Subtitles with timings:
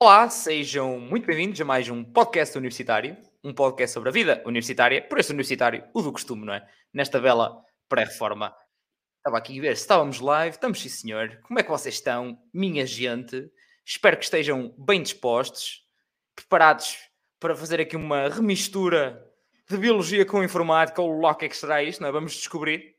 [0.00, 5.02] Olá, sejam muito bem-vindos a mais um podcast universitário, um podcast sobre a vida universitária,
[5.02, 6.64] por este universitário, o do costume, não é?
[6.94, 8.54] Nesta bela pré-reforma.
[9.16, 11.40] Estava aqui a ver se estávamos live, estamos sim senhor.
[11.42, 13.50] Como é que vocês estão, minha gente?
[13.84, 15.84] Espero que estejam bem dispostos,
[16.36, 16.96] preparados
[17.40, 19.28] para fazer aqui uma remistura
[19.68, 22.12] de biologia com informática, ou logo que é que será isto, não é?
[22.12, 22.94] Vamos descobrir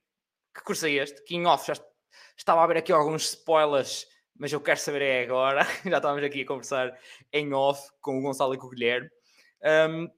[0.53, 1.81] que curso é este, que em off já
[2.35, 4.05] estava a ver aqui alguns spoilers
[4.39, 5.63] mas eu quero saber é agora.
[5.85, 6.97] Já estávamos aqui a conversar
[7.31, 9.09] em off com o Gonçalo e com o Guilherme,
[9.89, 10.09] um,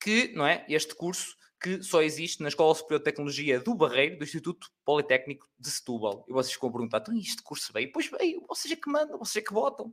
[0.00, 4.18] que não é este curso que só existe na Escola Superior de Tecnologia do Barreiro,
[4.18, 6.24] do Instituto Politécnico de Setúbal.
[6.28, 7.90] E vocês ficam a perguntar, então este curso veio?
[7.92, 9.92] Pois veio, vocês é que mandam, vocês é que votam.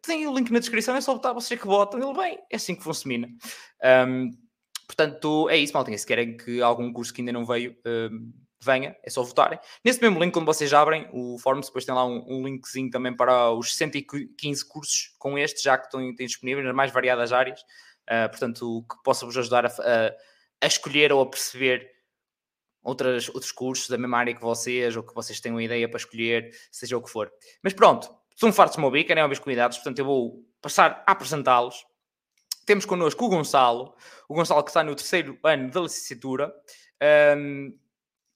[0.00, 2.38] Tem o link na descrição, é só botar vocês é que votam, ele vem.
[2.48, 3.28] É assim que funciona.
[4.06, 4.30] Um,
[4.86, 5.98] portanto, é isso, maltinha.
[5.98, 7.76] Se querem que algum curso que ainda não veio...
[7.84, 9.58] Um, venha, é só votarem.
[9.84, 13.14] Nesse mesmo link, quando vocês abrem o Forms, depois tem lá um, um linkzinho também
[13.14, 17.60] para os 115 cursos com este, já que estão, têm disponíveis nas mais variadas áreas,
[17.60, 20.14] uh, portanto, que possa vos ajudar a, a,
[20.62, 21.90] a, escolher ou a perceber
[22.82, 26.50] outras, outros cursos da mesma área que vocês, ou que vocês tenham ideia para escolher,
[26.70, 27.32] seja o que for.
[27.62, 31.02] Mas pronto, são fartos de me ouvir, querem ouvir os convidados, portanto, eu vou passar
[31.06, 31.84] a apresentá-los.
[32.66, 33.94] Temos connosco o Gonçalo,
[34.28, 36.54] o Gonçalo que está no terceiro ano da licenciatura.
[37.36, 37.76] Um,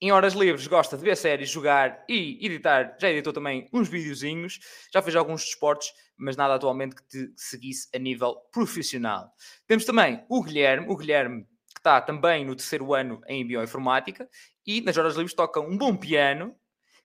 [0.01, 2.97] em horas livres gosta de ver séries, jogar e editar.
[3.01, 4.61] Já editou também uns videozinhos,
[4.93, 9.33] já fez alguns desportos, mas nada atualmente que te seguisse a nível profissional.
[9.67, 14.29] Temos também o Guilherme, o Guilherme que está também no terceiro ano em bioinformática
[14.67, 16.55] e nas horas livres toca um bom piano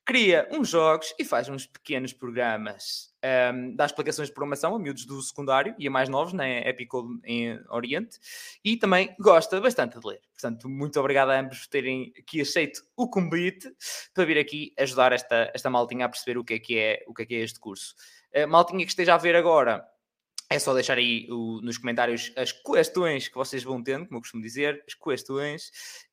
[0.06, 3.14] cria uns jogos e faz uns pequenos programas.
[3.54, 6.68] Um, dá explicações de programação a miúdos do secundário e a mais novos na né,
[6.68, 8.20] Epico em Oriente
[8.64, 10.20] e também gosta bastante de ler.
[10.34, 13.74] Portanto, muito obrigado a ambos por terem aqui aceito o convite
[14.14, 17.14] para vir aqui ajudar esta, esta maltinha a perceber o que é que é, o
[17.14, 17.96] que é, que é este curso.
[18.36, 19.88] Uh, maltinha que esteja a ver agora,
[20.50, 24.22] é só deixar aí o, nos comentários as questões que vocês vão tendo, como eu
[24.22, 25.72] costumo dizer, as questões.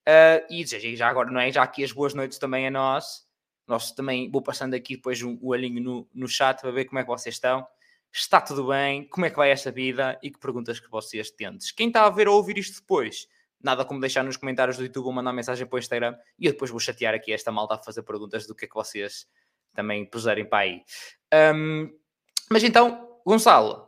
[0.09, 1.51] Uh, e já, já agora, não é?
[1.51, 3.29] Já aqui as boas noites também a nós
[3.71, 7.03] nós também vou passando aqui depois o olhinho no, no chat para ver como é
[7.03, 7.67] que vocês estão.
[8.13, 9.09] Está tudo bem?
[9.09, 10.19] Como é que vai esta vida?
[10.23, 11.71] E que perguntas que vocês tendes?
[11.71, 13.29] Quem está a ver ou ouvir isto depois,
[13.63, 16.53] nada como deixar nos comentários do YouTube ou mandar mensagem para o Instagram e eu
[16.53, 19.29] depois vou chatear aqui esta malta a fazer perguntas do que é que vocês
[19.73, 20.83] também puserem para aí.
[21.55, 21.89] Um,
[22.51, 23.87] mas então, Gonçalo,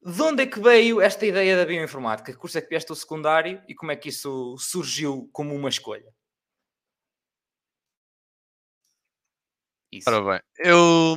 [0.00, 2.32] de onde é que veio esta ideia da bioinformática?
[2.32, 5.68] Que curso é que vieste o secundário e como é que isso surgiu como uma
[5.68, 6.14] escolha?
[9.98, 10.10] Isso.
[10.10, 11.16] Ora bem, eu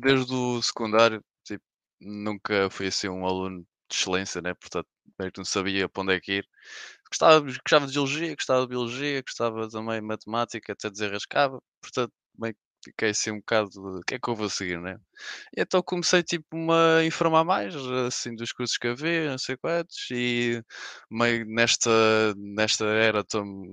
[0.00, 1.64] desde o secundário tipo,
[2.00, 4.54] nunca fui assim um aluno de excelência, né?
[4.54, 6.48] Portanto, que não sabia para onde é que ir.
[7.10, 11.60] Gostava, gostava de geologia, gostava de biologia, gostava também de matemática, até desenrascava.
[11.82, 14.98] Portanto, meio fiquei assim um bocado o que é que eu vou seguir, né?
[15.56, 20.06] E então comecei tipo a informar mais assim dos cursos que havia, não sei quantos,
[20.10, 20.62] e
[21.10, 21.90] meio nesta,
[22.36, 23.22] nesta era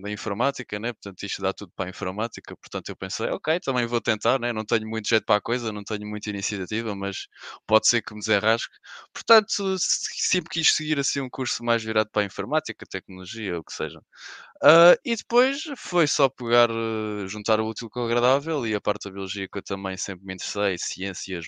[0.01, 0.93] da informática, né?
[0.93, 4.53] Portanto, isto dá tudo para a informática, portanto eu pensei, ok, também vou tentar, né?
[4.53, 7.27] Não tenho muito jeito para a coisa, não tenho muita iniciativa, mas
[7.67, 8.73] pode ser que me desenrasque.
[9.13, 13.73] Portanto, sempre quis seguir assim um curso mais virado para a informática, tecnologia, o que
[13.73, 13.99] seja.
[14.63, 16.69] Uh, e depois foi só pegar,
[17.27, 20.23] juntar o útil com o agradável e a parte da biologia que eu também sempre
[20.25, 20.77] me interessei,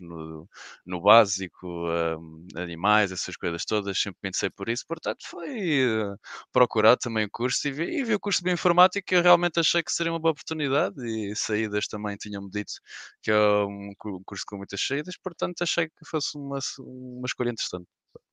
[0.02, 0.48] no,
[0.86, 4.86] no básico, um, animais, essas coisas todas, sempre interessei por isso.
[4.88, 6.18] Portanto, foi uh,
[6.52, 9.60] procurar também o curso e vi, e vi o curso de bioinformática que eu realmente
[9.60, 12.74] achei que seria uma boa oportunidade e saídas também tinham-me dito
[13.22, 13.94] que é um,
[14.26, 17.88] curso com muitas saídas, portanto achei que fosse uma, uma escolha interessante,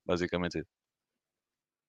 [0.07, 0.69] basicamente isso.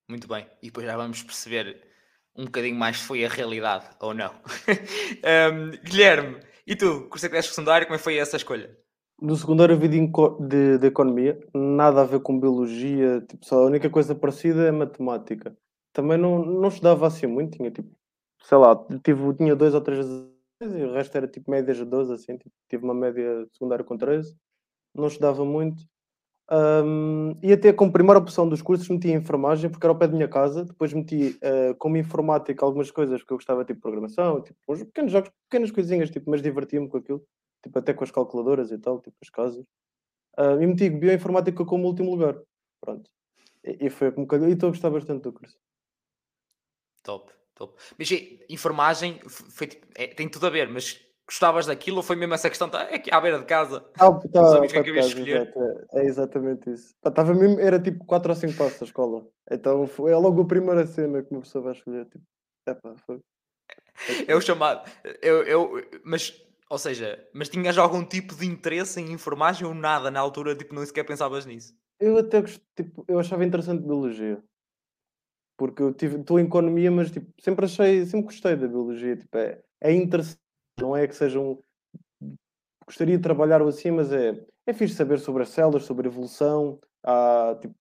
[0.10, 1.88] Muito bem, e depois já vamos perceber
[2.36, 4.34] um bocadinho mais foi a realidade, ou não.
[5.54, 8.78] um, Guilherme, e tu, curso é que secundário, como é foi essa escolha?
[9.22, 10.00] No secundário vi de,
[10.48, 14.72] de, de, economia, nada a ver com biologia, tipo, só a única coisa parecida é
[14.72, 15.56] matemática.
[15.94, 17.90] Também não, não estudava assim muito, tinha tipo,
[18.44, 20.08] sei lá, tive, tinha dois ou três
[20.62, 23.98] e o resto era tipo médias de 12, assim, tipo, tive uma média secundária com
[23.98, 24.36] 13,
[24.96, 25.84] não estudava muito.
[26.52, 30.14] Um, ia ter como primeira opção dos cursos, meti enfermagem, porque era ao pé da
[30.14, 30.66] minha casa.
[30.66, 35.12] Depois meti uh, como informática algumas coisas que eu gostava, tipo programação, tipo uns pequenos
[35.12, 37.24] jogos, pequenas coisinhas, tipo, mas divertia-me com aquilo,
[37.64, 39.66] tipo até com as calculadoras e tal, tipo as casas.
[40.38, 42.40] Uh, e meti bioinformática como último lugar.
[42.80, 43.10] Pronto.
[43.64, 44.48] E, e foi como calhou.
[44.48, 45.58] E estou a gostar bastante do curso.
[47.04, 47.76] Top, top.
[47.98, 48.10] Mas
[48.50, 52.50] enfermagem foi, tipo, é, tem tudo a ver, mas gostavas daquilo ou foi mesmo essa
[52.50, 52.70] questão?
[52.70, 53.86] Tá, é aqui à beira de casa.
[54.00, 55.54] Ah, tá, que é, que escolher.
[55.94, 56.94] é exatamente isso.
[57.06, 59.28] Estava mesmo, era tipo 4 ou 5 passos da escola.
[59.50, 62.06] Então foi, é logo a primeira cena que uma pessoa vai escolher.
[62.06, 62.24] Tipo,
[62.68, 63.20] epa, foi.
[64.28, 64.90] É o chamado.
[65.22, 66.34] Eu, eu, mas,
[66.72, 70.56] ou seja, mas tinhas algum tipo de interesse em informagem ou nada na altura?
[70.56, 71.76] Tipo, não sequer pensavas nisso?
[72.00, 72.42] Eu até
[72.74, 74.42] tipo, eu achava interessante biologia.
[75.58, 79.18] Porque eu tive, estou em economia, mas tipo, sempre achei, sempre gostei da biologia.
[79.18, 80.40] Tipo, é, é interessante,
[80.80, 81.62] não é que seja um.
[82.86, 86.80] Gostaria de trabalhar assim, mas é, é fixe saber sobre as células, sobre a evolução.
[87.04, 87.76] Há, tipo,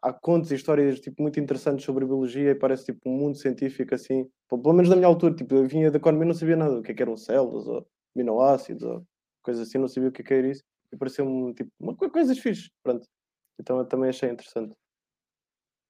[0.00, 3.92] há contos e histórias tipo, muito interessantes sobre biologia e parece tipo um mundo científico
[3.92, 4.30] assim.
[4.48, 6.82] Pelo menos na minha altura, tipo, eu vinha da economia e não sabia nada do
[6.82, 7.84] que, é que eram células ou
[8.16, 9.06] aminoácidos ou
[9.42, 10.62] coisas assim, não sabia o que, é que era isso.
[10.92, 12.70] E pareceu-me tipo, uma, coisas fixe.
[12.82, 13.06] Pronto.
[13.58, 14.74] Então eu também achei interessante.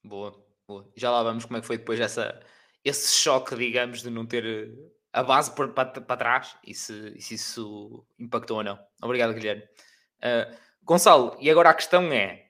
[0.04, 0.44] Boa.
[0.68, 0.90] Boa.
[0.96, 2.40] Já lá vamos como é que foi depois essa,
[2.84, 4.72] esse choque, digamos, de não ter eh,
[5.12, 8.78] a base para, para, para trás e se, e se, isso impactou ou não.
[9.02, 9.62] Obrigado, Guilherme.
[9.62, 12.48] Uh, Gonçalo, e agora a questão é: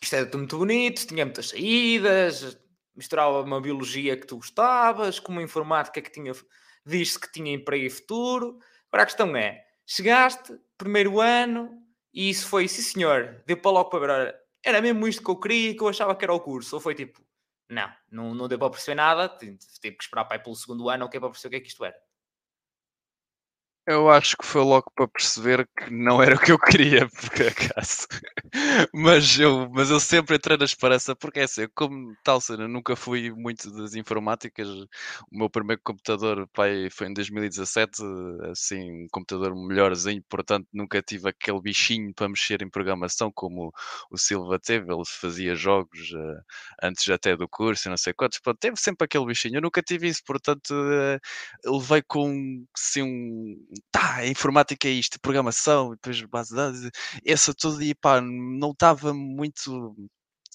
[0.00, 2.58] isto é tudo muito bonito, tinha muitas saídas,
[2.94, 6.32] misturava uma biologia que tu gostavas, com uma informática que tinha,
[6.86, 8.58] disse que tinha emprego e futuro.
[8.92, 11.70] Agora a questão é: chegaste, primeiro ano,
[12.12, 15.40] e isso foi, sim senhor, deu para logo para ver, era mesmo isto que eu
[15.40, 17.20] queria, que eu achava que era o curso, ou foi tipo,
[17.70, 19.28] não, não, não deu para perceber nada.
[19.28, 19.56] Tive,
[19.96, 21.84] que esperar para ir pelo segundo ano, ok, para perceber o que é que isto
[21.84, 21.96] era.
[23.84, 27.48] Eu acho que foi logo para perceber que não era o que eu queria, por
[27.48, 28.06] acaso.
[28.94, 32.94] mas, eu, mas eu sempre entrei na esperança, porque é assim, como tal cena, nunca
[32.94, 34.68] fui muito das informáticas.
[34.68, 34.86] O
[35.32, 38.02] meu primeiro computador pai, foi em 2017,
[38.52, 43.72] assim, um computador melhorzinho, portanto nunca tive aquele bichinho para mexer em programação como
[44.10, 44.92] o Silva teve.
[44.92, 46.40] Ele fazia jogos uh,
[46.84, 48.38] antes até do curso, não sei quantos.
[48.38, 49.56] Pronto, teve sempre aquele bichinho.
[49.56, 55.90] Eu nunca tive isso, portanto uh, levei com assim, um tá, informática é isto, programação,
[55.92, 56.90] depois base de dados,
[57.24, 59.94] essa tudo, e pá, não estava muito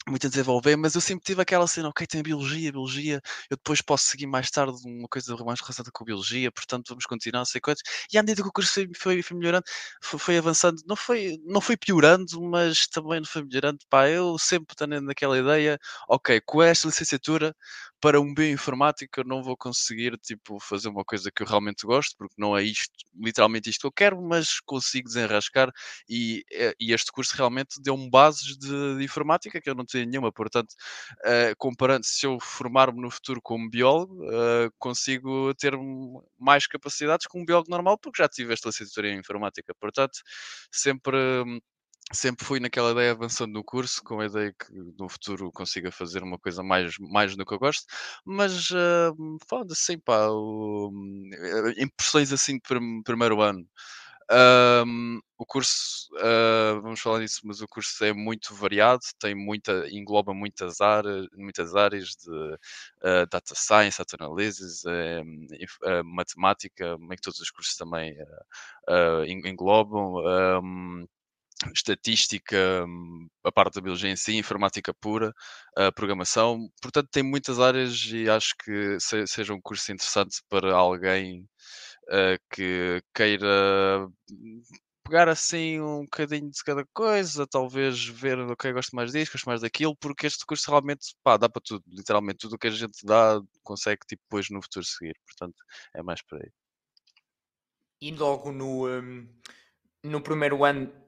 [0.09, 3.81] muito a desenvolver, mas eu sempre tive aquela cena, ok, tem biologia, biologia, eu depois
[3.81, 7.45] posso seguir mais tarde uma coisa mais relacionada com a biologia, portanto vamos continuar, não
[7.45, 9.65] sei quantos, e à medida que o curso foi, foi, foi melhorando,
[10.01, 14.37] foi, foi, avançando, não foi, não foi piorando, mas também não foi melhorando, pá, eu
[14.39, 15.77] sempre tendo naquela ideia,
[16.09, 17.53] ok, com esta licenciatura,
[17.99, 22.15] para um bioinformático eu não vou conseguir, tipo, fazer uma coisa que eu realmente gosto,
[22.17, 25.71] porque não é isto, literalmente isto que eu quero, mas consigo desenrascar,
[26.09, 30.05] e, eh, e este curso realmente deu-me bases de, de informática que eu não tinha
[30.05, 30.31] nenhuma.
[30.31, 30.71] Portanto,
[31.25, 35.73] uh, comparando, se eu formar-me no futuro como biólogo, uh, consigo ter
[36.39, 39.73] mais capacidades que um biólogo normal, porque já tive esta licenciatura em informática.
[39.79, 40.19] Portanto,
[40.71, 41.17] sempre.
[42.13, 46.23] Sempre fui naquela ideia avançando no curso, com a ideia que no futuro consiga fazer
[46.23, 47.85] uma coisa mais, mais do que eu gosto,
[48.25, 50.91] mas uh, falando assim, pá, o,
[51.77, 53.67] impressões assim de primeiro ano.
[54.29, 59.87] Um, o curso, uh, vamos falar disso, mas o curso é muito variado, tem muita,
[59.89, 67.21] engloba muitas áreas, muitas áreas de uh, data science, data analysis, uh, matemática, meio que
[67.21, 68.17] todos os cursos também
[69.45, 70.15] englobam.
[70.61, 71.07] Um,
[71.73, 72.85] estatística,
[73.43, 75.33] a parte da biologia em si, informática pura,
[75.75, 76.69] a programação.
[76.81, 81.47] Portanto, tem muitas áreas e acho que se, seja um curso interessante para alguém
[82.09, 84.07] uh, que queira
[85.03, 89.45] pegar assim um bocadinho de cada coisa, talvez ver o que gosto mais disso, gosto
[89.45, 92.71] mais daquilo, porque este curso realmente pá, dá para tudo, literalmente tudo o que a
[92.71, 95.55] gente dá consegue tipo, depois no futuro seguir, portanto
[95.95, 96.51] é mais por aí.
[98.01, 99.27] E logo no, um,
[100.03, 101.06] no primeiro ano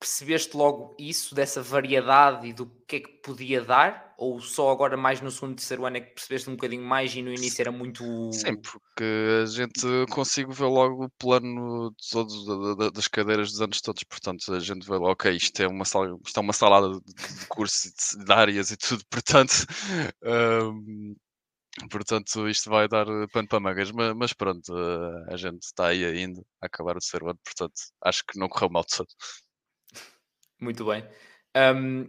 [0.00, 4.14] percebeste logo isso, dessa variedade e do que é que podia dar?
[4.16, 7.22] Ou só agora, mais no segundo, terceiro ano, é que percebeste um bocadinho mais e
[7.22, 8.02] no início era muito.
[8.32, 9.04] Sim, porque
[9.42, 14.58] a gente consigo ver logo o plano todo das cadeiras dos anos todos, portanto a
[14.58, 18.32] gente vê logo, ok, isto é uma, sala, isto é uma salada de cursos de
[18.32, 19.66] áreas e tudo, portanto.
[20.24, 21.14] Um,
[21.88, 24.74] Portanto, isto vai dar pano para mangas, mas, mas pronto,
[25.28, 28.70] a gente está aí ainda a acabar o terceiro ano, portanto, acho que não correu
[28.70, 29.08] mal de todo.
[30.60, 31.04] Muito bem.
[31.56, 32.08] Um,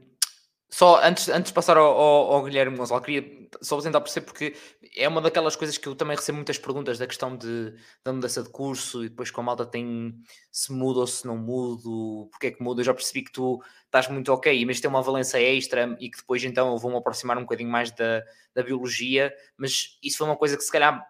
[0.73, 4.55] só antes, antes de passar ao, ao, ao, Guilherme Gonçalo, queria só tentar perceber, porque
[4.95, 7.73] é uma daquelas coisas que eu também recebo muitas perguntas da questão de,
[8.05, 10.15] da mudança de curso e depois com a malta tem
[10.49, 12.79] se muda ou se não mudo, porque é que muda.
[12.79, 16.17] Eu já percebi que tu estás muito ok, mas tem uma valência extra e que
[16.19, 18.23] depois então eu vou-me aproximar um bocadinho mais da,
[18.55, 21.05] da biologia, mas isso foi uma coisa que se calhar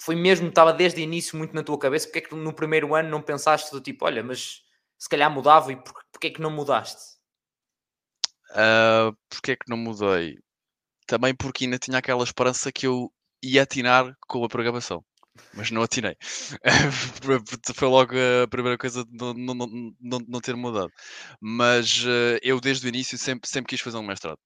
[0.00, 2.94] foi mesmo, estava desde o início muito na tua cabeça, porque é que no primeiro
[2.94, 4.62] ano não pensaste do tipo, olha, mas
[4.98, 7.18] se calhar mudava e por, porque é que não mudaste?
[8.50, 10.36] Uh, porque é que não mudei?
[11.06, 13.12] Também porque ainda tinha aquela esperança que eu
[13.42, 15.04] ia atinar com a programação.
[15.54, 16.16] Mas não atinei.
[17.74, 18.12] Foi logo
[18.42, 19.54] a primeira coisa de não, não,
[20.00, 20.90] não, não ter mudado.
[21.40, 24.38] Mas uh, eu desde o início sempre, sempre quis fazer um mestrado.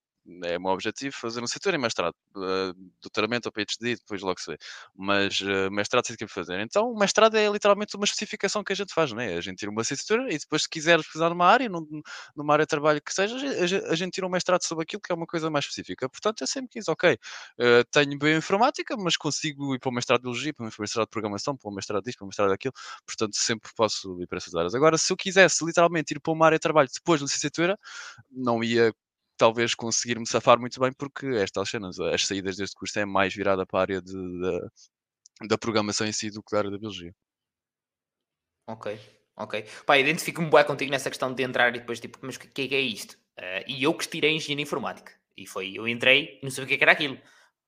[0.45, 4.41] É o meu objetivo fazer um setor em mestrado, uh, doutoramento ou PhD, depois logo
[4.41, 4.59] se vê.
[4.95, 6.61] Mas uh, mestrado sei que fazer.
[6.61, 9.37] Então, o mestrado é literalmente uma especificação que a gente faz, né?
[9.37, 11.87] A gente tira uma licenciatura e depois, se quiser pesquisar numa área, num,
[12.37, 15.15] numa área de trabalho que seja, a, gente tira um mestrado sobre aquilo que é
[15.15, 16.09] uma coisa mais específica.
[16.09, 20.25] Portanto, eu sempre quis, ok, uh, tenho bioinformática, mas consigo ir para o mestrado de
[20.25, 22.75] biologia, para o mestrado de programação, para o mestrado disto, para o mestrado daquilo.
[23.07, 24.75] Portanto, sempre posso ir para essas áreas.
[24.75, 27.79] Agora, se eu quisesse literalmente ir para uma área de trabalho depois da licenciatura,
[28.31, 28.93] não ia
[29.37, 33.35] talvez conseguir me safar muito bem, porque estas cenas, as saídas deste curso é mais
[33.35, 36.79] virada para a área de, de, da programação em si do que da área da
[36.79, 37.15] biologia.
[38.67, 38.99] Ok,
[39.37, 39.65] ok.
[39.85, 42.69] Pá, identifico-me bem contigo nessa questão de entrar e depois tipo, mas o que, é
[42.69, 43.13] que é isto?
[43.39, 45.13] Uh, e eu que tirei engenharia informática.
[45.37, 47.19] E foi, eu entrei e não sabia o que, é que era aquilo.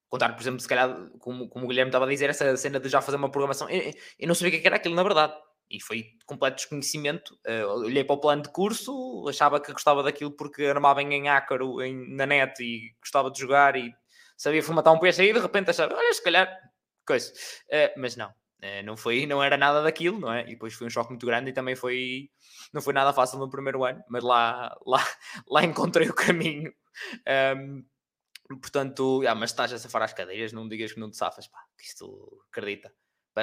[0.08, 2.88] Contar, por exemplo, se calhar, como, como o Guilherme estava a dizer, essa cena de
[2.88, 5.02] já fazer uma programação, eu, eu não sabia o que, é que era aquilo, na
[5.02, 5.34] verdade
[5.70, 7.38] e foi completo desconhecimento.
[7.46, 11.82] Uh, olhei para o plano de curso, achava que gostava daquilo porque armava em ácaro
[11.82, 13.92] em, na net e gostava de jogar e
[14.36, 16.48] sabia formatar um PC e de repente achava, olha, se calhar,
[17.06, 17.32] coisa.
[17.68, 20.42] Uh, mas não, uh, não foi, não era nada daquilo, não é?
[20.42, 22.30] E depois foi um choque muito grande e também foi,
[22.72, 25.04] não foi nada fácil no primeiro ano, mas lá, lá,
[25.48, 26.72] lá encontrei o caminho.
[27.56, 27.84] Um,
[28.60, 31.58] portanto, ah, mas estás a safar as cadeiras, não digas que não te safas, pá,
[31.78, 32.92] que isto acredita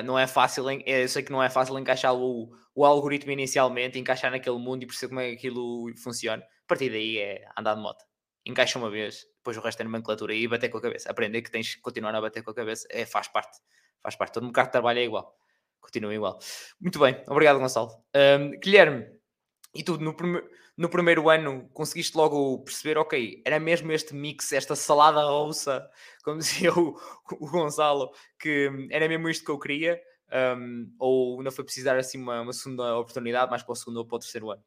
[0.04, 4.32] não é fácil, eu sei que não é fácil encaixar o, o algoritmo inicialmente, encaixar
[4.32, 6.42] naquele mundo e perceber como é que aquilo funciona.
[6.42, 8.04] A partir daí é andar de moto.
[8.46, 11.12] Encaixa uma vez, depois o resto é nomenclatura e bater com a cabeça.
[11.12, 13.58] Aprender que tens que continuar a bater com a cabeça é, faz parte.
[14.02, 14.34] Faz parte.
[14.34, 15.36] Todo mercado de trabalho é igual.
[15.80, 16.40] Continua igual.
[16.80, 17.22] Muito bem.
[17.28, 17.92] Obrigado, Gonçalo.
[18.16, 19.06] Um, Guilherme,
[19.76, 20.50] e tu no primeiro
[20.82, 25.88] no primeiro ano conseguiste logo perceber, ok, era mesmo este mix, esta salada russa,
[26.24, 26.98] como dizia o,
[27.40, 28.10] o Gonçalo,
[28.40, 30.02] que era mesmo isto que eu queria,
[30.58, 34.06] um, ou não foi precisar assim uma, uma, segunda oportunidade, mais para o segundo ou
[34.06, 34.64] para o terceiro ano?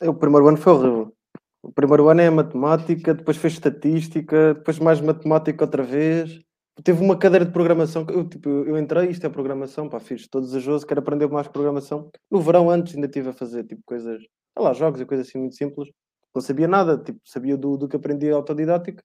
[0.00, 1.12] O primeiro ano foi horrível.
[1.60, 6.40] O primeiro ano é matemática, depois fez estatística, depois mais matemática outra vez.
[6.84, 10.54] Teve uma cadeira de programação, eu, tipo, eu entrei, isto é programação, pá, fiz todos
[10.54, 12.08] os jogos, quero aprender mais programação.
[12.30, 14.22] No verão antes ainda estive a fazer tipo coisas
[14.58, 15.88] sei lá, jogos e coisas assim muito simples.
[16.34, 19.00] Não sabia nada, tipo, sabia do, do que aprendi autodidático.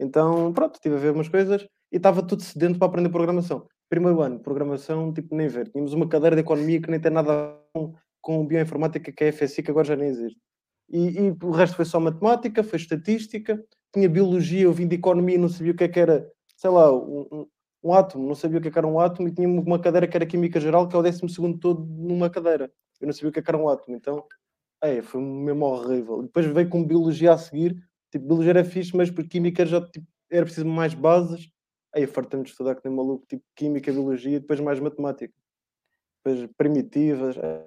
[0.00, 3.68] Então, pronto, estive a ver umas coisas e estava tudo sedento para aprender programação.
[3.88, 5.68] Primeiro ano, programação, tipo, nem ver.
[5.70, 9.62] Tínhamos uma cadeira de economia que nem tem nada com, com bioinformática, que é FSI,
[9.62, 10.40] que agora já nem existe.
[10.90, 15.38] E, e, o resto foi só matemática, foi estatística, tinha biologia, eu vim de economia,
[15.38, 17.46] não sabia o que é que era, sei lá, um, um,
[17.84, 20.08] um átomo, não sabia o que, é que era um átomo, e tinha uma cadeira
[20.08, 22.70] que era Química Geral, que é o décimo segundo todo numa cadeira.
[23.00, 24.24] Eu não sabia o que, é que era um átomo, então
[24.84, 26.22] é, foi mesmo horrível.
[26.22, 27.82] Depois veio com biologia a seguir.
[28.12, 31.48] Tipo, biologia era fixe, mas por química já tipo, era preciso mais bases.
[31.94, 35.32] Aí fartamos de estudar que nem maluco, tipo química, biologia, depois mais matemática.
[36.24, 37.36] Depois primitivas.
[37.36, 37.66] É,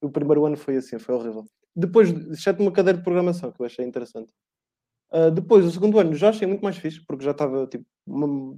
[0.00, 1.44] o primeiro ano foi assim, foi horrível.
[1.74, 4.32] Depois, exceto uma cadeira de programação, que eu achei interessante.
[5.12, 8.56] Uh, depois, o segundo ano, já achei muito mais fixe, porque já estava, tipo, uma...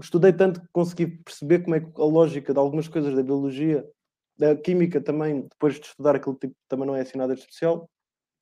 [0.00, 3.86] estudei tanto que consegui perceber como é que a lógica de algumas coisas da biologia
[4.38, 7.88] da química também, depois de estudar aquele tipo, também não é assim nada especial.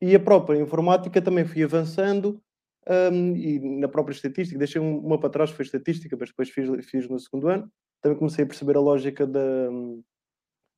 [0.01, 2.41] E a própria informática também fui avançando,
[2.89, 7.09] um, e na própria estatística, deixei uma para trás, foi estatística, mas depois fiz, fiz
[7.09, 7.71] no segundo ano.
[8.01, 9.69] Também comecei a perceber a lógica da,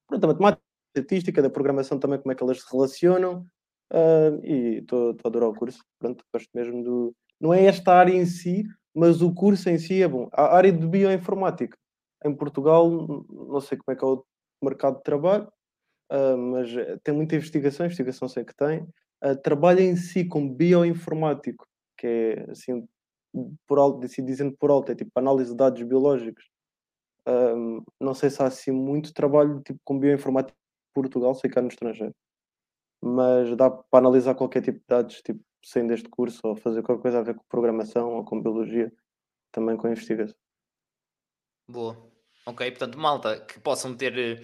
[0.09, 0.63] pronto, da matemática,
[0.95, 3.47] estatística, da programação também, como é que elas se relacionam.
[3.93, 5.85] Uh, e estou a adorar o curso.
[5.99, 7.15] Pronto, gosto mesmo do.
[7.41, 8.65] Não é esta área em si,
[8.95, 10.29] mas o curso em si é bom.
[10.33, 11.77] A área de bioinformática
[12.25, 12.91] em Portugal,
[13.29, 14.25] não sei como é que é o
[14.65, 15.51] mercado de trabalho,
[16.11, 16.71] uh, mas
[17.03, 18.83] tem muita investigação, investigação sei que tem.
[19.25, 21.67] Uh, trabalha em si como bioinformático,
[21.97, 22.87] que é assim,
[23.67, 26.45] por alto, assim, dizendo por alto, é tipo análise de dados biológicos.
[27.27, 31.59] Um, não sei se há assim muito trabalho tipo, com bioinformática em Portugal, sei que
[31.59, 32.15] há no estrangeiro,
[33.01, 37.03] mas dá para analisar qualquer tipo de dados, tipo, sem deste curso, ou fazer qualquer
[37.03, 38.93] coisa a ver com programação ou com biologia,
[39.53, 40.37] também com investigação.
[41.69, 42.12] Boa.
[42.45, 44.43] Ok, portanto, malta que possam ter eh,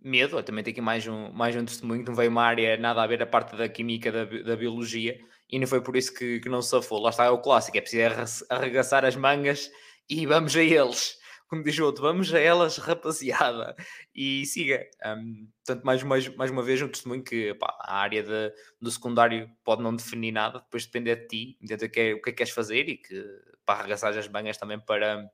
[0.00, 2.76] medo, eu também tenho aqui mais um, mais um testemunho, que não veio uma área
[2.76, 5.18] nada a ver a parte da química, da, da biologia,
[5.50, 7.00] e não foi por isso que, que não safou.
[7.00, 9.70] Lá está é o clássico, é preciso arregaçar as mangas
[10.08, 11.18] e vamos a eles.
[11.48, 13.76] Como diz o outro, vamos a elas, rapaziada.
[14.14, 14.86] E siga.
[15.04, 18.90] Um, portanto, mais, mais, mais uma vez, um testemunho que pá, a área de, do
[18.90, 22.30] secundário pode não definir nada, depois depender de ti, entender o que, é, o que
[22.30, 23.24] é que queres fazer e que
[23.64, 25.30] para arregaçar as mangas também para,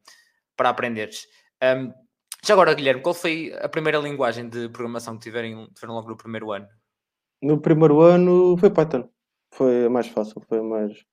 [0.57, 1.27] para aprenderes.
[1.63, 1.93] Um,
[2.45, 6.17] já agora, Guilherme, qual foi a primeira linguagem de programação que tiverem, tiveram logo no
[6.17, 6.67] primeiro ano?
[7.43, 9.09] No primeiro ano foi Python.
[9.53, 11.05] Foi a mais fácil, foi a mais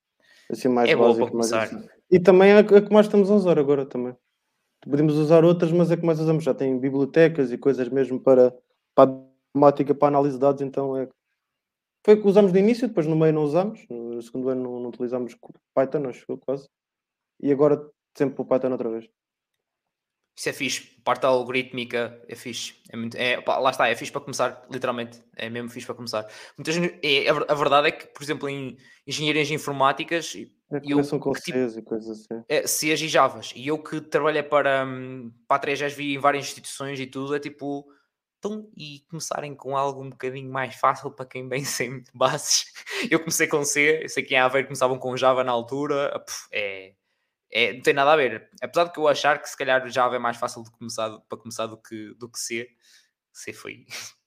[0.49, 1.85] assim mais é básico, mais assim.
[2.09, 4.15] E também é a que mais estamos a usar agora também.
[4.81, 6.43] Podemos usar outras, mas é que mais usamos.
[6.43, 8.55] Já tem bibliotecas e coisas mesmo para,
[8.95, 9.13] para a
[9.53, 11.09] matemática, para a análise de dados, então é
[12.07, 14.79] foi o que usamos no início, depois no meio não usamos, no segundo ano não,
[14.79, 15.35] não utilizámos
[15.73, 16.69] Python, acho que quase,
[17.41, 17.85] e agora
[18.17, 19.09] sempre o Python outra vez.
[20.37, 22.75] Isso é fixe, parte algorítmica é fixe.
[22.89, 25.19] É muito, é, pá, lá está, é fixe para começar, literalmente.
[25.35, 26.27] É mesmo fixe para começar.
[26.55, 28.77] Muitas, é, a, verdade é que, por exemplo, em
[29.07, 30.35] engenharias informáticas.
[30.71, 32.43] É, eu, com tipo, Cs e coisas assim.
[32.47, 33.51] É, Cs e Javas.
[33.55, 37.35] E eu que trabalhei para, hum, para a 3 vi em várias instituições e tudo,
[37.35, 37.87] é tipo.
[38.37, 42.65] Então, e começarem com algo um bocadinho mais fácil para quem bem sem bases.
[43.09, 46.13] Eu comecei com C, eu sei que em Aveiro começavam com Java na altura.
[46.51, 46.93] é
[47.51, 48.49] é, não tem nada a ver.
[48.61, 51.37] Apesar de que eu achar que se calhar Java é mais fácil de começar, para
[51.37, 52.67] começar do que, do que C.
[53.31, 53.85] C foi.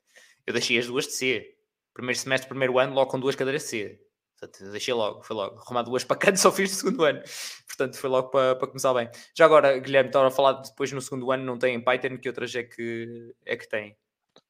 [0.46, 1.56] Eu deixei as duas de C.
[1.92, 4.00] Primeiro semestre, primeiro ano, logo com duas cadeiras de C.
[4.38, 5.60] Portanto, deixei logo, foi logo.
[5.60, 7.22] Arrumar duas para canto, só fiz no segundo ano.
[7.66, 9.08] Portanto, foi logo para, para começar bem.
[9.36, 12.54] Já agora, Guilherme, estava a falar depois no segundo ano, não tem Python, que outras
[12.54, 13.96] é que, é que tem?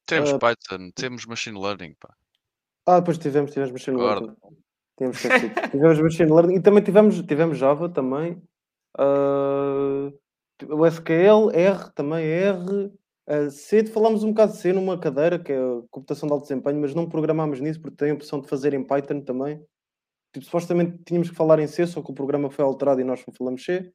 [0.06, 2.14] Temos uh, Python, temos Machine Learning, pá.
[2.86, 4.36] Ah, depois tivemos, tivemos Machine Learning.
[4.96, 5.22] Tivemos,
[5.70, 8.40] tivemos Machine Learning e também tivemos, tivemos Java também.
[8.98, 10.12] Uh,
[10.68, 12.92] o SQL, R, também R.
[13.28, 15.58] Uh, C, falámos um bocado de C numa cadeira, que é
[15.90, 18.84] computação de alto desempenho, mas não programámos nisso porque tem a opção de fazer em
[18.84, 19.64] Python também.
[20.32, 23.24] Tipo, supostamente tínhamos que falar em C, só que o programa foi alterado e nós
[23.26, 23.92] não falamos C.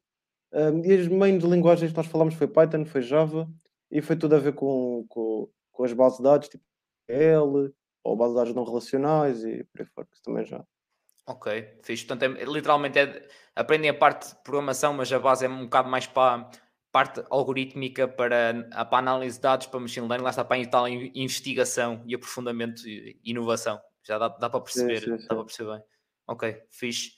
[0.84, 3.48] E as main linguagens que nós falamos foi Python, foi Java
[3.90, 6.64] e foi tudo a ver com, com, com as bases de dados, tipo
[7.08, 7.72] L,
[8.04, 10.64] ou bases de dados não relacionais e por aí fora, que também já.
[11.26, 12.06] Ok, fixe.
[12.06, 15.88] Portanto, é, literalmente é, aprendem a parte de programação, mas a base é um bocado
[15.88, 16.50] mais para a
[16.92, 20.88] parte algorítmica, para, para análise de dados, para machine learning, lá está para a tal
[20.88, 23.80] investigação e aprofundamento e inovação.
[24.04, 25.26] Já dá, dá para perceber, sim, sim, sim.
[25.28, 25.82] dá para perceber bem.
[26.28, 27.12] Ok, fixe.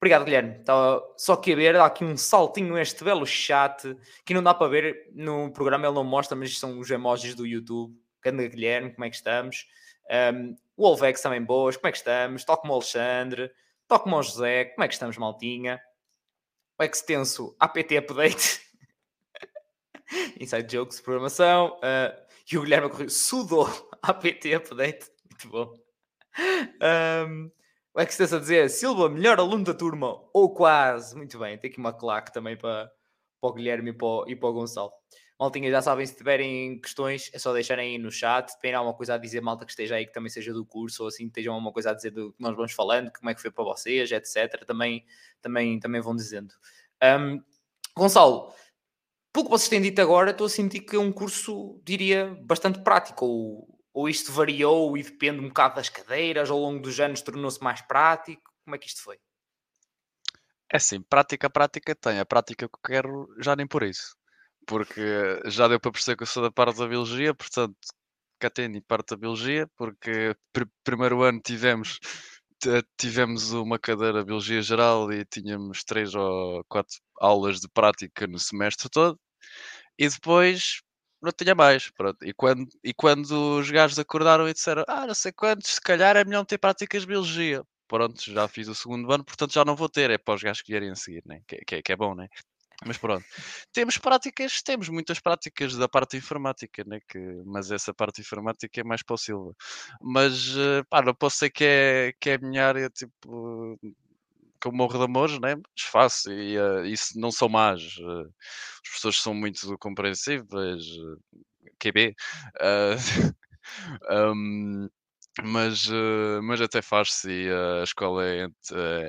[0.00, 0.58] Obrigado, Guilherme.
[0.58, 4.52] Estava só aqui a ver, há aqui um saltinho neste belo chat, que não dá
[4.52, 7.94] para ver no programa, ele não mostra, mas são os emojis do YouTube.
[8.22, 9.66] Grande Guilherme, como é que estamos?
[10.10, 12.44] Um, o Olvex também boas, como é que estamos?
[12.44, 13.50] Toco-me o Alexandre,
[13.86, 15.80] toco-me o José, como é que estamos, maltinha?
[16.78, 18.60] O extenso APT Update,
[20.40, 23.64] Inside Jokes, programação, uh, e o Guilherme correu sudo
[24.02, 25.74] APT Update, muito bom.
[27.28, 27.50] Um,
[27.94, 31.78] o extenso a dizer, Silva, melhor aluno da turma, ou quase, muito bem, tem aqui
[31.78, 32.90] uma claque também para,
[33.40, 34.92] para o Guilherme e para e para o Gonçalo.
[35.44, 38.48] Maltinha, já sabem, se tiverem questões, é só deixarem aí no chat.
[38.48, 41.02] Se tiverem alguma coisa a dizer, malta que esteja aí, que também seja do curso,
[41.02, 43.42] ou assim, estejam alguma coisa a dizer do que nós vamos falando, como é que
[43.42, 44.64] foi para vocês, etc.
[44.64, 45.04] Também,
[45.42, 46.54] também, também vão dizendo.
[47.02, 47.42] Um,
[47.94, 48.54] Gonçalo,
[49.34, 52.82] pelo que vocês têm dito agora, estou a sentir que é um curso, diria, bastante
[52.82, 53.26] prático.
[53.26, 57.62] Ou, ou isto variou e depende um bocado das cadeiras, ao longo dos anos tornou-se
[57.62, 58.50] mais prático?
[58.64, 59.18] Como é que isto foi?
[60.72, 62.18] É assim, prática, prática tem.
[62.18, 64.16] A prática que eu quero já nem por isso
[64.66, 67.76] porque já deu para perceber que eu sou da parte da biologia, portanto,
[68.38, 71.98] cá tem parte da biologia, porque pr primeiro ano tivemos
[72.96, 78.38] tivemos uma cadeira de biologia geral e tínhamos três ou quatro aulas de prática no
[78.38, 79.18] semestre todo,
[79.98, 80.80] e depois
[81.22, 81.90] não tinha mais.
[81.90, 82.24] Pronto.
[82.24, 86.16] E, quando, e quando os gajos acordaram e disseram, ah, não sei quantos, se calhar
[86.16, 87.62] é melhor não ter práticas de biologia.
[87.88, 90.62] Pronto, já fiz o segundo ano, portanto já não vou ter, é para os gajos
[90.62, 91.40] que vierem a seguir, né?
[91.46, 92.28] que, que, que é bom, né?
[92.84, 93.24] Mas pronto,
[93.72, 97.00] temos práticas, temos muitas práticas da parte informática, né?
[97.08, 99.54] que, mas essa parte informática é mais para o Silva.
[100.00, 103.78] Mas, eh, pá, não posso ser que é, que é a minha área, tipo,
[104.60, 105.56] que eu morro de amores, né?
[105.56, 107.96] mas faço, e uh, isso não são más.
[107.98, 108.32] Uh,
[108.84, 111.20] as pessoas são muito compreensíveis, uh,
[111.78, 112.14] QB.
[114.10, 114.88] um,
[115.42, 118.48] mas, uh, mas até faz-se e uh, a escola é,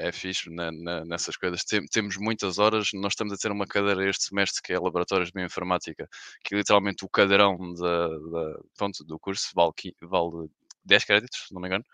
[0.08, 1.64] é fixe na, na, nessas coisas.
[1.64, 5.30] Tem, temos muitas horas, nós estamos a ter uma cadeira este semestre que é Laboratórios
[5.30, 6.08] de Bioinformática,
[6.44, 10.50] que é literalmente o cadeirão da, da, pronto, do curso, vale, vale
[10.84, 11.86] 10 créditos, se não me engano.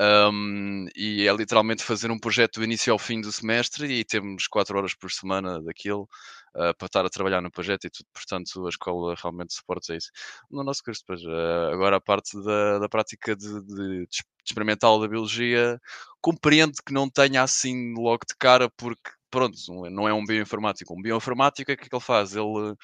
[0.00, 4.46] Um, e é literalmente fazer um projeto do início ao fim do semestre e temos
[4.46, 6.08] 4 horas por semana daquilo
[6.54, 10.10] uh, para estar a trabalhar no projeto e tudo, portanto a escola realmente suporta isso.
[10.48, 15.00] No nosso curso, depois, uh, agora a parte da, da prática de, de, de experimental
[15.00, 15.80] da biologia,
[16.20, 19.56] compreendo que não tenha assim logo de cara, porque pronto,
[19.90, 20.94] não é um bioinformático.
[20.94, 22.34] Um bioinformático, o que é que ele faz?
[22.34, 22.74] Ele,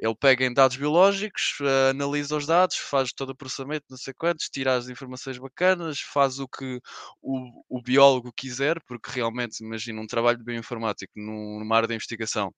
[0.00, 4.14] ele pega em dados biológicos, uh, analisa os dados, faz todo o processamento, não sei
[4.14, 6.80] quantos, tira as informações bacanas, faz o que
[7.22, 12.52] o, o biólogo quiser, porque realmente, imagina, um trabalho de bioinformático numa área de investigação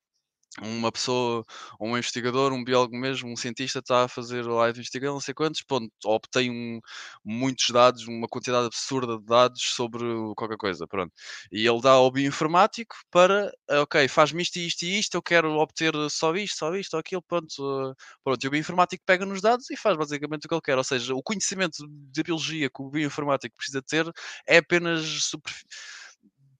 [0.60, 1.44] uma pessoa,
[1.80, 5.62] um investigador, um biólogo mesmo, um cientista está a fazer live investigação, não sei quantos,
[5.62, 6.80] ponto, obtém um,
[7.24, 10.02] muitos dados, uma quantidade absurda de dados sobre
[10.36, 11.12] qualquer coisa, pronto.
[11.52, 15.52] E ele dá ao bioinformático para, ok, faz-me isto e isto e isto, eu quero
[15.56, 18.42] obter só isto, só isto, ou aquilo, pronto, uh, pronto.
[18.44, 21.14] E o bioinformático pega nos dados e faz basicamente o que ele quer, ou seja,
[21.14, 24.10] o conhecimento de biologia que o bioinformático precisa ter
[24.46, 25.99] é apenas superficial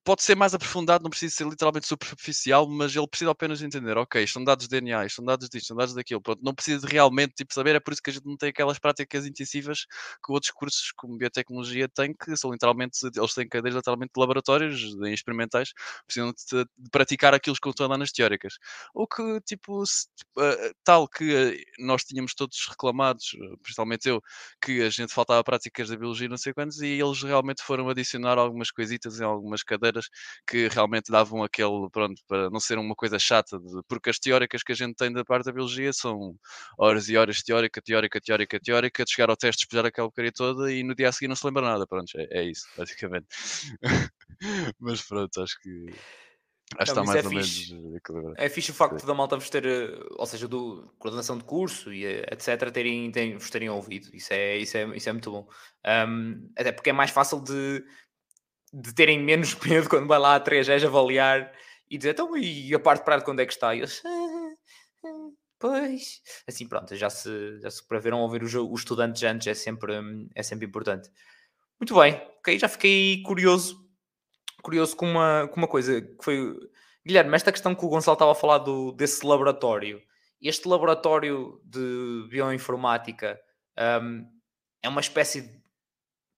[0.03, 4.27] pode ser mais aprofundado, não precisa ser literalmente superficial, mas ele precisa apenas entender, ok,
[4.27, 7.35] são dados de DNA, são dados disto, são dados daquilo, pronto, não precisa de realmente
[7.35, 9.87] tipo, saber, é por isso que a gente não tem aquelas práticas intensivas
[10.25, 14.79] que outros cursos como biotecnologia têm, que são literalmente, eles têm cadeias literalmente de laboratórios,
[14.79, 15.73] de experimentais,
[16.07, 18.55] precisam de, de praticar aquilo que estão lá nas teóricas.
[18.95, 20.07] O que, tipo, se,
[20.39, 24.23] uh, tal que uh, nós tínhamos todos reclamados, principalmente eu,
[24.63, 28.39] que a gente faltava práticas da biologia não sei quantos, e eles realmente foram adicionar
[28.39, 29.90] algumas coisitas em algumas cadeiras
[30.47, 34.63] que realmente davam aquele, pronto, para não ser uma coisa chata, de, porque as teóricas
[34.63, 36.35] que a gente tem da parte da biologia são
[36.79, 40.73] horas e horas teórica, teórica, teórica, teórica, de chegar ao teste, despejar aquela porcaria toda
[40.73, 43.27] e no dia a seguir não se lembra nada, pronto, é, é isso, basicamente.
[44.79, 45.87] Mas pronto, acho que
[46.79, 47.75] Acho que está mais é ou fixe.
[47.75, 48.35] menos equilibrado.
[48.39, 51.93] É fixe o facto da malta vos ter, eh, ou seja, do coordenação de curso
[51.93, 54.09] e eh, etc., terem, terem, vos terem ouvido.
[54.15, 55.49] Isso é, isso é, isso é muito bom.
[55.85, 57.85] Um, até porque é mais fácil de
[58.73, 61.53] de terem menos medo quando vai lá a 3 Gs avaliar
[61.91, 63.75] e dizer, então, e a parte prática onde é que está?
[63.75, 64.55] E eu, ah,
[65.05, 65.29] ah,
[65.59, 69.95] pois, assim pronto, já se, já se preveram ouvir os, os estudantes antes, é sempre,
[70.35, 71.11] é sempre importante.
[71.81, 73.85] Muito bem, ok, já fiquei curioso,
[74.63, 76.55] curioso com uma, com uma coisa, que foi,
[77.05, 80.01] Guilherme, esta questão que o Gonçalo estava a falar do, desse laboratório,
[80.41, 83.39] este laboratório de bioinformática
[84.03, 84.27] um,
[84.83, 85.63] é uma espécie de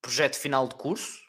[0.01, 1.21] projeto final de curso?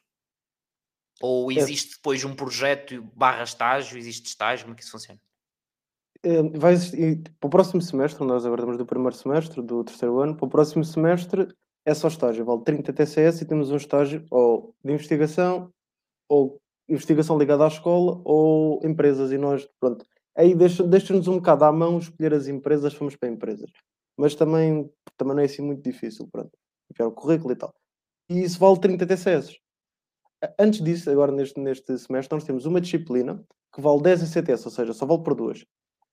[1.22, 1.56] Ou é.
[1.56, 3.98] existe depois um projeto barra estágio?
[3.98, 4.66] Existe estágio?
[4.66, 5.20] Como é que isso funciona?
[6.24, 10.20] É, vai existir, para o próximo semestre, nós agora estamos do primeiro semestre, do terceiro
[10.20, 11.50] ano, para o próximo semestre
[11.86, 15.70] é só estágio, vale 30 TCS e temos um estágio ou de investigação,
[16.30, 21.66] ou investigação ligada à escola, ou empresas, e nós, pronto, aí deixa-nos deixa um bocado
[21.66, 23.70] à mão escolher as empresas, fomos para empresas,
[24.18, 26.52] mas também, também não é assim muito difícil, pronto,
[26.90, 27.74] enviar o currículo e tal.
[28.30, 29.60] E isso vale 30 TCS.
[30.60, 34.72] Antes disso, agora neste, neste semestre, nós temos uma disciplina que vale 10 ECTS, ou
[34.72, 35.62] seja, só vale por duas.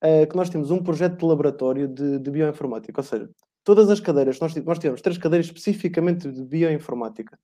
[0.02, 3.28] Uh, que nós temos um projeto de laboratório de, de bioinformática, ou seja,
[3.64, 7.38] todas as cadeiras, nós, nós tivemos três cadeiras especificamente de bioinformática.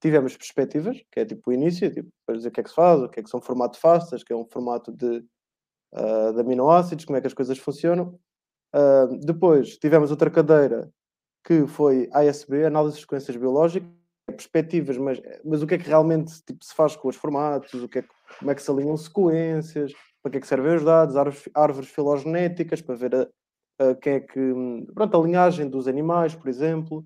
[0.00, 2.74] Tivemos perspectivas, que é tipo o início, tipo, para dizer o que é que se
[2.74, 5.24] faz, o que é que são formato FASTAs, que é um formato de,
[5.94, 8.18] uh, de aminoácidos, como é que as coisas funcionam.
[8.74, 10.90] Uh, depois tivemos outra cadeira
[11.44, 14.01] que foi ASB, Análise de Sequências Biológicas,
[14.32, 17.88] perspectivas, mas, mas o que é que realmente tipo, se faz com os formatos, o
[17.88, 18.04] que é
[18.38, 19.92] como é que se alinham sequências,
[20.22, 21.16] para que é que servem os dados,
[21.54, 23.28] árvores, filogenéticas, para ver a,
[23.78, 24.54] a, quem é que,
[24.94, 27.04] pronto, a linhagem dos animais, por exemplo.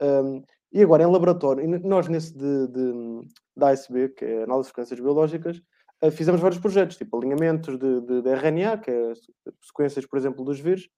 [0.00, 4.68] Um, e agora em laboratório, nós nesse de, de, da ASB, que é Análise de
[4.68, 5.62] Sequências Biológicas,
[6.02, 9.12] uh, fizemos vários projetos, tipo alinhamentos de, de, de, RNA, que é
[9.62, 10.88] sequências, por exemplo, dos vírus,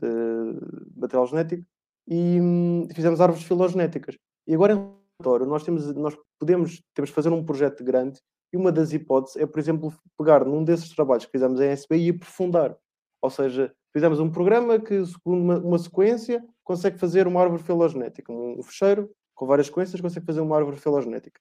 [0.00, 1.64] de material genético,
[2.06, 4.16] e hum, fizemos árvores filogenéticas.
[4.46, 8.20] E agora em nós temos, nós podemos, temos fazer um projeto grande
[8.52, 11.96] e uma das hipóteses é, por exemplo, pegar num desses trabalhos que fizemos em SB
[11.96, 12.76] e aprofundar.
[13.22, 18.32] Ou seja, fizemos um programa que, segundo uma, uma sequência, consegue fazer uma árvore filogenética.
[18.32, 21.40] Um, fecheiro com várias sequências consegue fazer uma árvore filogenética.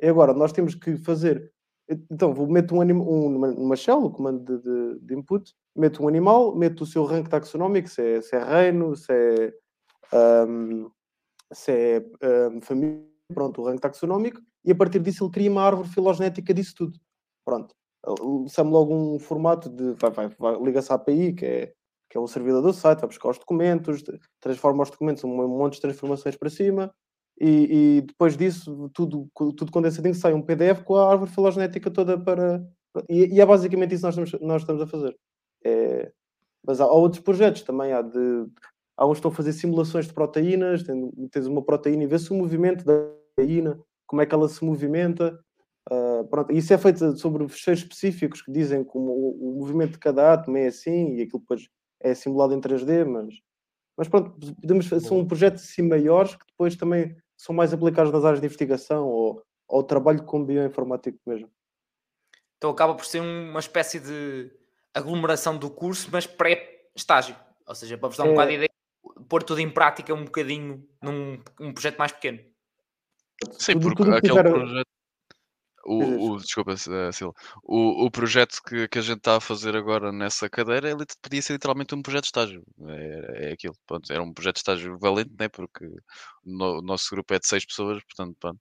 [0.00, 1.52] E agora, nós temos que fazer...
[2.10, 6.02] Então, vou meter um animal, um, numa shell, o comando de, de, de, input, meto
[6.02, 9.52] um animal, meto o seu rank taxonómico, se é, se é reino, se é...
[10.46, 10.90] Um,
[11.54, 15.62] se é um, família, pronto, o ranking taxonómico, e a partir disso ele cria uma
[15.62, 16.98] árvore filogenética disso tudo.
[17.44, 17.74] Pronto.
[18.48, 19.92] Chama logo um formato de.
[19.94, 21.72] Vai, vai, vai, liga-se à API, que é,
[22.10, 24.02] que é o servidor do site, vai buscar os documentos,
[24.40, 26.94] transforma os documentos um monte de transformações para cima,
[27.40, 32.18] e, e, depois disso, tudo, tudo condensadinho, sai um PDF com a árvore filogenética toda
[32.18, 32.64] para.
[33.08, 35.16] E, e é basicamente isso que nós estamos, nós estamos a fazer.
[35.64, 36.12] É,
[36.64, 38.46] mas há, há outros projetos também, há de
[38.96, 40.84] Há uns que estão a fazer simulações de proteínas,
[41.30, 42.94] tens uma proteína e vê-se o movimento da
[43.34, 45.38] proteína, como é que ela se movimenta.
[45.90, 49.98] Uh, pronto, isso é feito sobre fecheiros específicos que dizem como o, o, movimento de
[49.98, 51.68] cada átomo é assim e aquilo depois
[52.00, 53.34] é simulado em 3D, mas,
[53.96, 58.24] mas pronto, podemos fazer um projeto assim maiores que depois também são mais aplicados nas
[58.24, 61.50] áreas de investigação ou ao trabalho com bioinformático mesmo.
[62.56, 64.50] Então acaba por ser uma espécie de
[64.94, 67.36] aglomeração do curso, mas pré-estágio.
[67.66, 68.30] Ou seja, para vos dar um é...
[68.30, 68.70] bocado de ideia,
[69.28, 72.40] pôr tudo em prática um bocadinho num um projeto mais pequeno.
[73.58, 74.88] Sim, porque aquele projeto,
[75.86, 76.74] O, o, desculpa,
[77.12, 77.34] Sil.
[77.62, 81.42] O, o projeto que, que a gente está a fazer agora nessa cadeira ele podia
[81.42, 82.64] ser literalmente um projeto de estágio.
[82.88, 83.74] É, é aquilo.
[83.86, 85.48] Pronto, era um projeto de estágio valente, né?
[85.48, 85.84] porque
[86.44, 88.58] o, nosso grupo é de seis pessoas, portanto, pronto,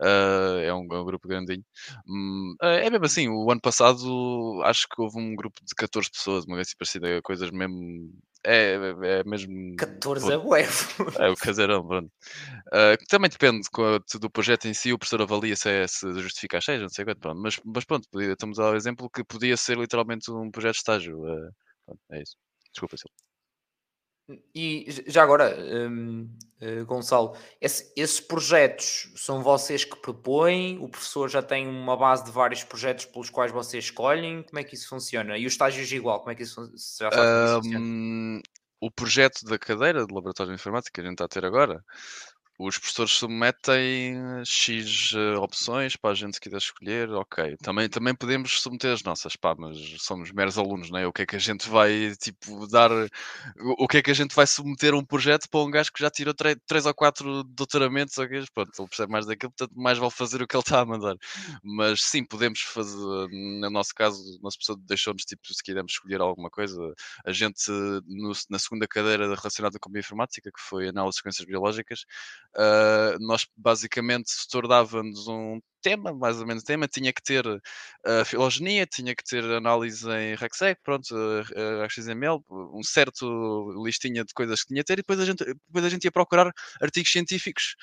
[0.00, 1.64] uh, é, um, é, um, grupo grandinho.
[2.06, 6.44] Um, é mesmo assim, o ano passado acho que houve um grupo de 14 pessoas,
[6.44, 8.12] uma vez assim parecida, coisas mesmo
[8.44, 8.74] é,
[9.20, 9.76] é mesmo.
[9.76, 10.66] 14 é bué.
[11.18, 12.10] É o caseirão, pronto.
[12.68, 13.68] Uh, também depende
[14.20, 17.04] do projeto em si, o professor avalia se, é, se justifica as 6, não sei
[17.04, 17.40] quanto, pronto.
[17.40, 21.18] Mas, mas pronto, estamos ao exemplo que podia ser literalmente um projeto de estágio.
[21.18, 21.52] Uh,
[21.84, 22.36] pronto, é isso.
[22.72, 23.29] Desculpa, Silvio.
[24.54, 26.28] E já agora, um, uh,
[26.60, 30.78] eh, Gonçalo, esse, esses projetos são vocês que propõem?
[30.78, 34.42] O professor já tem uma base de vários projetos pelos quais vocês escolhem?
[34.42, 35.38] Como é que isso funciona?
[35.38, 38.42] E os estágios igual, como é que isso já sabe um, isso funciona?
[38.80, 41.84] O projeto da cadeira de Laboratório de Informática que a gente está a ter agora
[42.60, 47.56] os professores submetem X eh, opções para a gente se quiser escolher, ok.
[47.62, 51.06] Também, também podemos submeter as nossas, pá, mas somos meros alunos, não é?
[51.06, 52.90] O que é que a gente vai, tipo, dar...
[53.78, 56.10] O que é que a gente vai submeter um projeto para um gajo que já
[56.10, 58.44] tirou três ou quatro doutoramentos, ok?
[58.52, 61.16] Pronto, ele percebe mais daquilo, portanto, mais vale fazer o que ele está a mandar.
[61.62, 66.20] Mas sim, podemos fazer, no nosso caso, o nosso professor deixou-nos, tipo, se quisermos escolher
[66.20, 66.78] alguma coisa,
[67.24, 67.70] a gente,
[68.06, 72.04] no, na segunda cadeira relacionada com a bioinformática, que foi análise de sequências biológicas,
[72.56, 78.86] Uh, nós basicamente tornávamos um tema, mais ou menos tema, tinha que ter uh, filogenia,
[78.86, 84.68] tinha que ter análise em RecSec, pronto, uh, XML, um certo listinha de coisas que
[84.68, 87.76] tinha que ter, e depois a gente, depois a gente ia procurar artigos científicos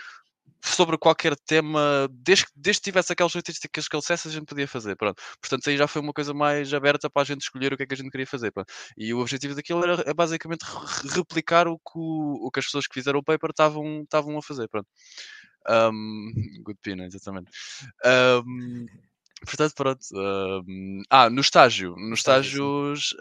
[0.67, 4.67] sobre qualquer tema, desde, desde que tivesse aquelas estatísticas que ele dissesse, a gente podia
[4.67, 4.95] fazer.
[4.95, 5.21] Pronto.
[5.41, 7.85] Portanto, aí já foi uma coisa mais aberta para a gente escolher o que é
[7.87, 8.51] que a gente queria fazer.
[8.51, 8.71] Pronto.
[8.97, 10.65] E o objetivo daquilo era é basicamente
[11.13, 14.41] replicar o que, o, o que as pessoas que fizeram o paper estavam, estavam a
[14.41, 14.67] fazer.
[14.69, 14.87] Pronto.
[15.69, 16.31] Um,
[16.63, 17.51] good pina, exatamente.
[18.05, 18.85] Um,
[19.45, 20.01] portanto, pronto.
[20.13, 21.95] Um, ah, no estágio.
[21.97, 23.15] Nos estágios.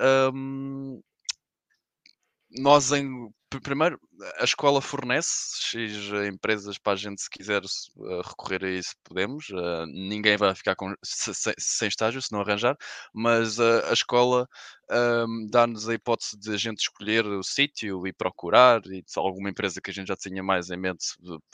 [2.58, 3.30] Nós em
[3.62, 3.98] primeiro
[4.38, 9.48] a escola fornece X empresas para a gente se quiser uh, recorrer a isso podemos
[9.50, 12.76] uh, ninguém vai ficar com, se, se, sem estágio se não arranjar
[13.12, 14.48] mas uh, a escola
[14.88, 19.80] um, dá-nos a hipótese de a gente escolher o sítio e procurar e alguma empresa
[19.80, 21.04] que a gente já tinha mais em mente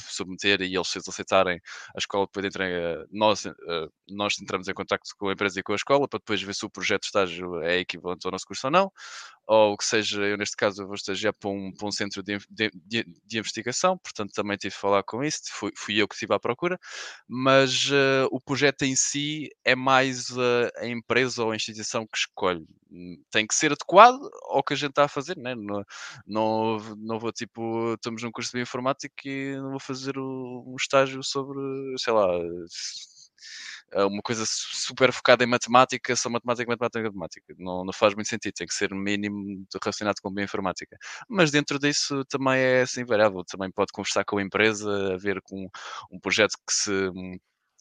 [0.02, 1.58] submeter e eles se aceitarem
[1.94, 3.44] a escola depois entra, nós,
[4.06, 6.66] nós entramos em contato com a empresa e com a escola para depois ver se
[6.66, 8.92] o projeto de estágio é equivalente ao nosso curso ou não
[9.46, 12.70] ou que seja, eu neste caso vou estagiar para um, para um centro de, de,
[12.86, 16.34] de, de, investigação, portanto também tive que falar com isso, fui, fui eu que estive
[16.34, 16.78] à procura,
[17.26, 22.18] mas uh, o projeto em si é mais uh, a empresa ou a instituição que
[22.18, 22.66] escolhe.
[23.30, 25.54] Tem que ser adequado ao que a gente está a fazer, né?
[25.54, 25.82] não,
[26.26, 31.22] não, não vou tipo, estamos num curso de informática e não vou fazer um estágio
[31.22, 31.58] sobre,
[31.98, 32.28] sei lá,
[33.94, 37.54] uma coisa super focada em matemática, só matemática, matemática, matemática.
[37.58, 40.96] Não, não faz muito sentido, tem que ser mínimo relacionado com bioinformática.
[41.28, 45.40] Mas dentro disso também é assim variável, também pode conversar com a empresa, a ver
[45.42, 45.68] com
[46.10, 46.92] um projeto que se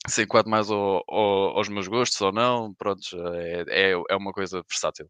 [0.08, 3.04] se enquadra mais ao, ao, aos meus gostos ou não, pronto,
[3.36, 5.08] é, é, é uma coisa versátil.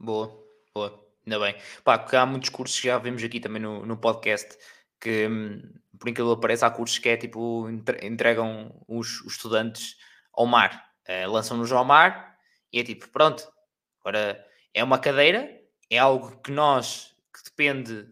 [0.00, 0.36] Boa,
[0.74, 1.56] boa, ainda bem.
[1.84, 4.58] Pá, porque há muitos cursos que já vemos aqui também no, no podcast
[5.04, 5.62] que, hum,
[5.98, 7.68] por incrível que pareça, há cursos que é tipo,
[8.02, 9.96] entregam os, os estudantes
[10.32, 12.36] ao mar, uh, lançam-nos ao mar
[12.72, 13.46] e é tipo, pronto,
[14.00, 15.48] agora é uma cadeira,
[15.88, 18.08] é algo que nós, que depende,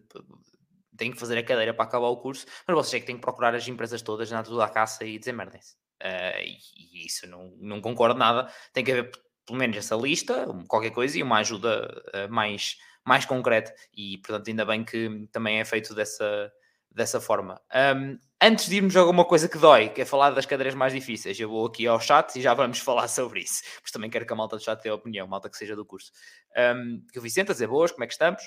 [0.95, 3.21] tem que fazer a cadeira para acabar o curso, mas vocês é que têm que
[3.21, 7.25] procurar as empresas todas, na tudo à caça e dizer se Uh, e, e, isso
[7.27, 8.51] não, não concordo nada.
[8.73, 9.09] Tem que haver
[9.45, 13.73] pelo menos essa lista, qualquer coisa, e uma ajuda uh, mais, mais concreta.
[13.93, 16.51] E portanto, ainda bem que também é feito dessa,
[16.93, 17.59] dessa forma.
[17.73, 20.93] Um, antes de irmos a alguma coisa que dói, que é falar das cadeiras mais
[20.93, 23.63] difíceis, eu vou aqui ao chat e já vamos falar sobre isso.
[23.81, 26.11] Mas também quero que a malta do chat tenha opinião, malta que seja do curso.
[26.57, 28.43] Um, que o Vicente a dizer boas, como é que estamos?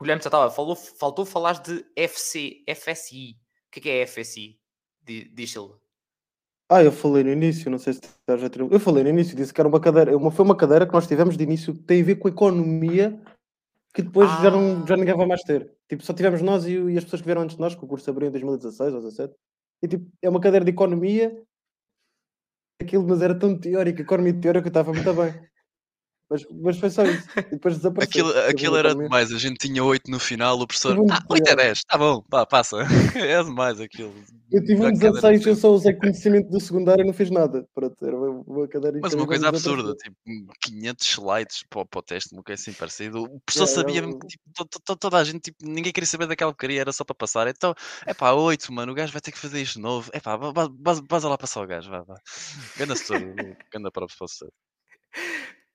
[0.00, 3.36] O Guilherme estava, falou, faltou falar de FC, FSI.
[3.68, 4.58] O que é, que é FSI?
[5.02, 5.80] Diz Silva.
[6.68, 8.36] Ah, eu falei no início, não sei se já
[8.70, 11.06] Eu falei no início, disse que era uma cadeira, uma, foi uma cadeira que nós
[11.06, 13.22] tivemos de início que tem a ver com a economia
[13.96, 14.42] que depois ah.
[14.42, 15.72] já, não, já ninguém vai mais ter.
[15.88, 17.88] Tipo, só tivemos nós e, e, as pessoas que vieram antes de nós, que o
[17.88, 19.34] curso abriu em 2016 ou 2017.
[19.82, 21.42] E tipo, é uma cadeira de economia,
[22.78, 25.32] aquilo, mas era tão teórico, economia teórica, que estava muito bem.
[26.28, 27.28] Mas, mas foi só isso.
[27.38, 28.26] E depois desapareceu.
[28.26, 29.32] Aquilo, aquilo era demais.
[29.32, 30.98] A gente tinha 8 no final, o professor.
[31.10, 32.78] Ah, 8 é 10, tá bom, pá, passa.
[33.14, 34.12] é demais aquilo.
[34.50, 37.66] Eu tive um 16, eu só usei conhecimento do secundário e não fiz nada.
[37.74, 40.16] Pronto, era uma, uma cadeira Mas uma coisa absurda, tipo
[40.62, 43.18] 500 slides para, para o teste, uma coisa assim parecida.
[43.18, 46.80] O professor yeah, sabia que tipo, toda a gente, tipo, ninguém queria saber daquela porcaria,
[46.80, 47.46] era só para passar.
[47.48, 50.10] Então, é pá, 8, mano, o gajo vai ter que fazer isto de novo.
[50.12, 52.16] É pá, vaza lá passar o gajo, vá, vá.
[52.76, 53.24] Ganda-se todo,
[53.72, 54.50] ganda para o professor.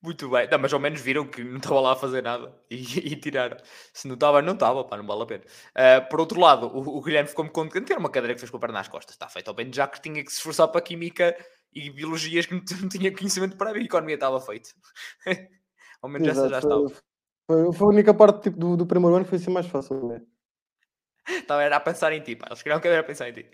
[0.01, 0.47] Muito bem.
[0.49, 2.75] Não, mas ao menos viram que não estava lá a fazer nada e,
[3.13, 3.57] e tiraram.
[3.93, 5.43] Se não estava, não estava, pá, não vale a pena.
[5.43, 7.91] Uh, por outro lado, o, o Guilherme ficou-me contente.
[7.91, 9.13] Era uma cadeira que fez com a perna nas costas.
[9.13, 11.37] Está feito ao bem, já que tinha que se esforçar para a Química
[11.71, 14.69] e Biologias que não, não tinha conhecimento para a Economia estava feito.
[16.01, 16.87] ao menos Exato, essa já estava.
[17.45, 20.07] Foi, foi, a única parte tipo, do, do primeiro ano que foi assim mais fácil.
[20.07, 20.21] Né?
[21.29, 22.47] Estava a pensar em ti, pá.
[22.49, 23.45] Eles queriam que era a pensar em ti.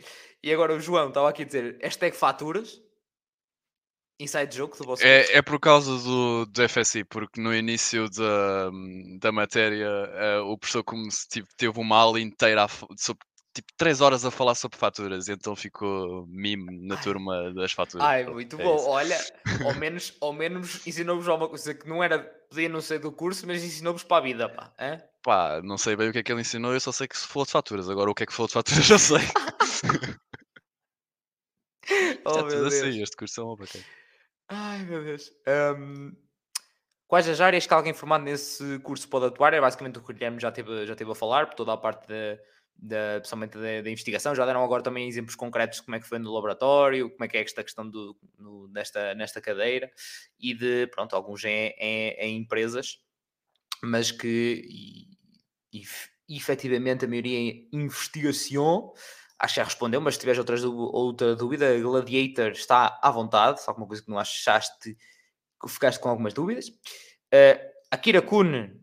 [0.42, 2.82] E agora o João estava aqui a dizer hashtag faturas
[4.20, 8.72] inside joke do vosso é, é por causa do, do FSI, porque no início da,
[9.20, 13.26] da matéria uh, o professor como se, tipo, teve uma aula inteira a, sobre
[13.58, 18.06] tipo 3 horas a falar sobre faturas, então ficou mime na turma das faturas.
[18.06, 18.76] Ai, muito é bom.
[18.76, 18.88] Isso.
[18.88, 19.18] Olha,
[19.66, 23.48] ao menos, ao menos ensinou-vos alguma coisa que não era, podia não ser do curso,
[23.48, 24.72] mas ensinou-vos para a vida, pá.
[24.80, 25.02] Hein?
[25.24, 27.28] Pá, não sei bem o que é que ele ensinou, eu só sei que se
[27.28, 27.90] falou de faturas.
[27.90, 29.18] Agora o que é que falou de faturas já sei.
[32.26, 33.84] oh, é tudo assim, este curso é uma bacana.
[34.50, 35.32] Ai, meu Deus.
[35.78, 36.16] Um,
[37.08, 39.54] quais as áreas que alguém formado nesse curso pode atuar?
[39.54, 41.78] É basicamente o que o Guilherme já teve, já teve a falar, por toda a
[41.78, 42.40] parte da,
[42.78, 44.36] da, principalmente da, da, investigação.
[44.36, 47.28] Já deram agora também exemplos concretos de como é que foi no laboratório, como é
[47.28, 49.92] que é esta questão do, no, nesta, nesta cadeira
[50.40, 53.00] e de, pronto, alguns em, em, em empresas,
[53.84, 54.64] mas que
[55.74, 55.82] e,
[56.30, 58.94] e, efetivamente a maioria em investigação
[59.40, 63.70] acho que já respondeu, mas se tiveres outras, outra dúvida, Gladiator está à vontade, se
[63.70, 64.98] alguma coisa que não achaste
[65.62, 66.68] que ficaste com algumas dúvidas.
[66.70, 67.60] Uh,
[67.92, 68.80] Akira Kun,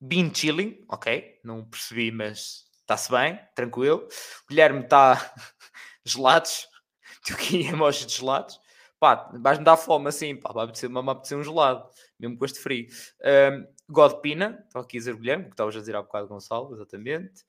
[0.00, 4.06] been chilling, ok, não percebi, mas está-se bem, tranquilo.
[4.48, 5.34] Guilherme está
[6.04, 6.68] gelados,
[7.24, 8.60] tenho aqui emojis de gelados.
[8.98, 11.86] Pá, vais-me dar fome assim, pá, vai apetecer, vai apetecer um gelado,
[12.18, 12.86] mesmo com este frio.
[13.20, 16.74] Uh, God Pina, estou aqui a dizer Guilherme, que estavas a dizer há bocado, Gonçalo,
[16.74, 17.44] exatamente.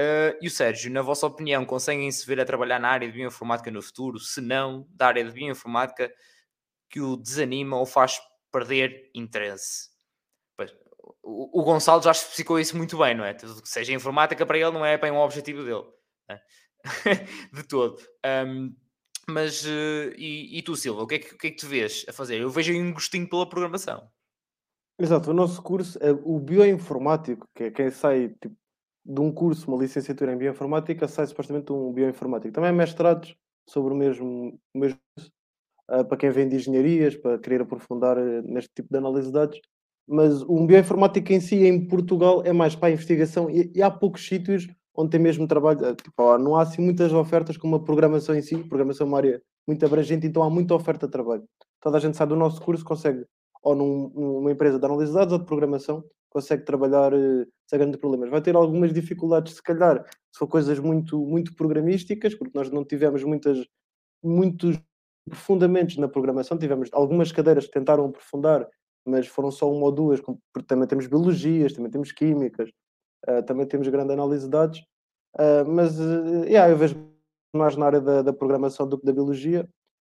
[0.00, 3.70] Uh, e o Sérgio, na vossa opinião, conseguem-se ver a trabalhar na área de bioinformática
[3.70, 4.18] no futuro?
[4.18, 6.12] Se não, da área de bioinformática
[6.90, 8.18] que o desanima ou faz
[8.50, 9.90] perder interesse?
[10.56, 10.74] Pois,
[11.22, 13.34] o, o, Gonçalo já especificou isso muito bem, não é?
[13.34, 15.84] Tudo que seja informática para ele não é bem um objetivo dele,
[16.28, 16.40] é?
[17.52, 17.98] de todo.
[18.46, 18.74] Um,
[19.28, 21.66] mas, uh, e, e, tu, Silva, o que, é que, o que é que tu
[21.66, 22.40] vês a fazer?
[22.40, 24.10] Eu vejo um gostinho pela programação.
[24.98, 28.56] Exato, o nosso curso, é o bioinformático, que é quem sai tipo,
[29.04, 32.54] de um curso, uma licenciatura em bioinformática, sai supostamente um bioinformático.
[32.54, 33.34] Também mestrados
[33.68, 34.98] sobre o mesmo, o mesmo
[35.90, 39.32] uh, para quem vem de engenharias, para querer aprofundar uh, neste tipo de análise de
[39.32, 39.60] dados.
[40.06, 43.90] Mas o bioinformática em si, em Portugal, é mais para a investigação e, e há
[43.90, 45.90] poucos sítios onde tem mesmo trabalho.
[45.90, 48.56] Uh, tipo, não há assim muitas ofertas como a programação em si.
[48.56, 51.44] Programação é uma área muito abrangente, então há muita oferta de trabalho.
[51.80, 53.24] Toda a gente sai do nosso curso, consegue
[53.62, 57.78] ou num, numa empresa de análise de dados ou de programação, consegue trabalhar uh, sem
[57.78, 58.30] grandes problemas.
[58.30, 62.84] Vai ter algumas dificuldades, se calhar, se for coisas muito, muito programísticas, porque nós não
[62.84, 63.66] tivemos muitas,
[64.22, 64.80] muitos
[65.32, 68.66] fundamentos na programação, tivemos algumas cadeiras que tentaram aprofundar,
[69.06, 72.70] mas foram só uma ou duas, porque também temos biologias, também temos químicas,
[73.28, 74.78] uh, também temos grande análise de dados,
[75.38, 76.96] uh, mas uh, yeah, eu vejo
[77.54, 79.68] mais na área da, da programação do que da biologia,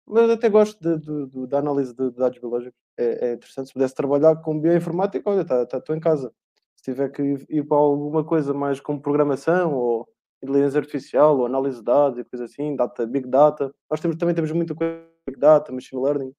[0.10, 2.80] mas até gosto de, de, de, da análise de dados biológicos.
[2.98, 3.67] É, é, interessante.
[3.67, 6.34] Se pudesse trabalhar com bioinformática, olha, estou tá, tá, em casa.
[6.76, 10.10] Se tiver que ir para alguma coisa mais como programação ou
[10.41, 13.72] inteligência artificial ou análise de dados e coisa assim, data, big data.
[13.89, 16.34] Nós temos, também temos muita coisa big data, machine learning.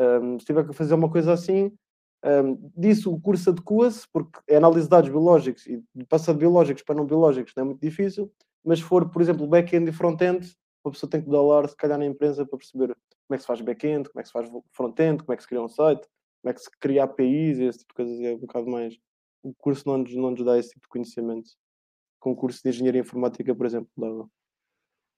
[0.00, 1.72] Um, se tiver que fazer uma coisa assim,
[2.24, 6.82] um, disso o curso adequa-se, porque é análise de dados biológicos e passar de biológicos
[6.82, 8.30] para não biológicos não é muito difícil,
[8.64, 11.98] mas se for, por exemplo, back-end e front-end, uma pessoa tem que dar se calhar,
[11.98, 14.48] na empresa para perceber como é que se faz back-end, como é que se faz
[14.72, 16.06] front-end, como é que se cria um site,
[16.40, 18.20] como é que se cria APIs, esse tipo de coisas.
[18.20, 18.96] É um bocado mais.
[19.42, 21.50] O curso não nos, não nos dá esse tipo de conhecimento.
[22.20, 24.30] Com o curso de engenharia informática, por exemplo, dava.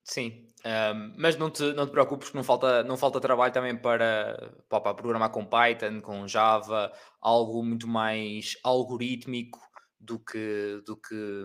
[0.04, 3.76] Sim, um, mas não te, não te preocupes que não falta, não falta trabalho também
[3.76, 9.60] para, para, para programar com Python, com Java, algo muito mais algorítmico
[10.00, 11.44] do que, do que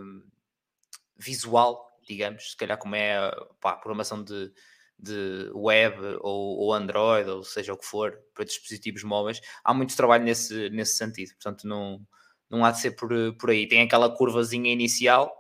[1.18, 4.52] visual, digamos, se calhar como é pá, a programação de,
[4.98, 9.96] de web ou, ou, Android, ou seja o que for, para dispositivos móveis, há muito
[9.96, 12.06] trabalho nesse, nesse sentido, portanto não,
[12.50, 13.68] não há de ser por, por aí.
[13.68, 15.32] Tem aquela curvazinha inicial,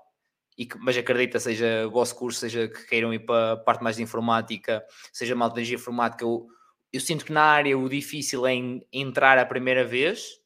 [0.57, 3.83] e que, mas acredita, seja o vosso curso, seja que queiram ir para a parte
[3.83, 6.47] mais de informática, seja malta de informática, o,
[6.91, 8.53] eu sinto que na área o difícil é
[8.91, 10.39] entrar a primeira vez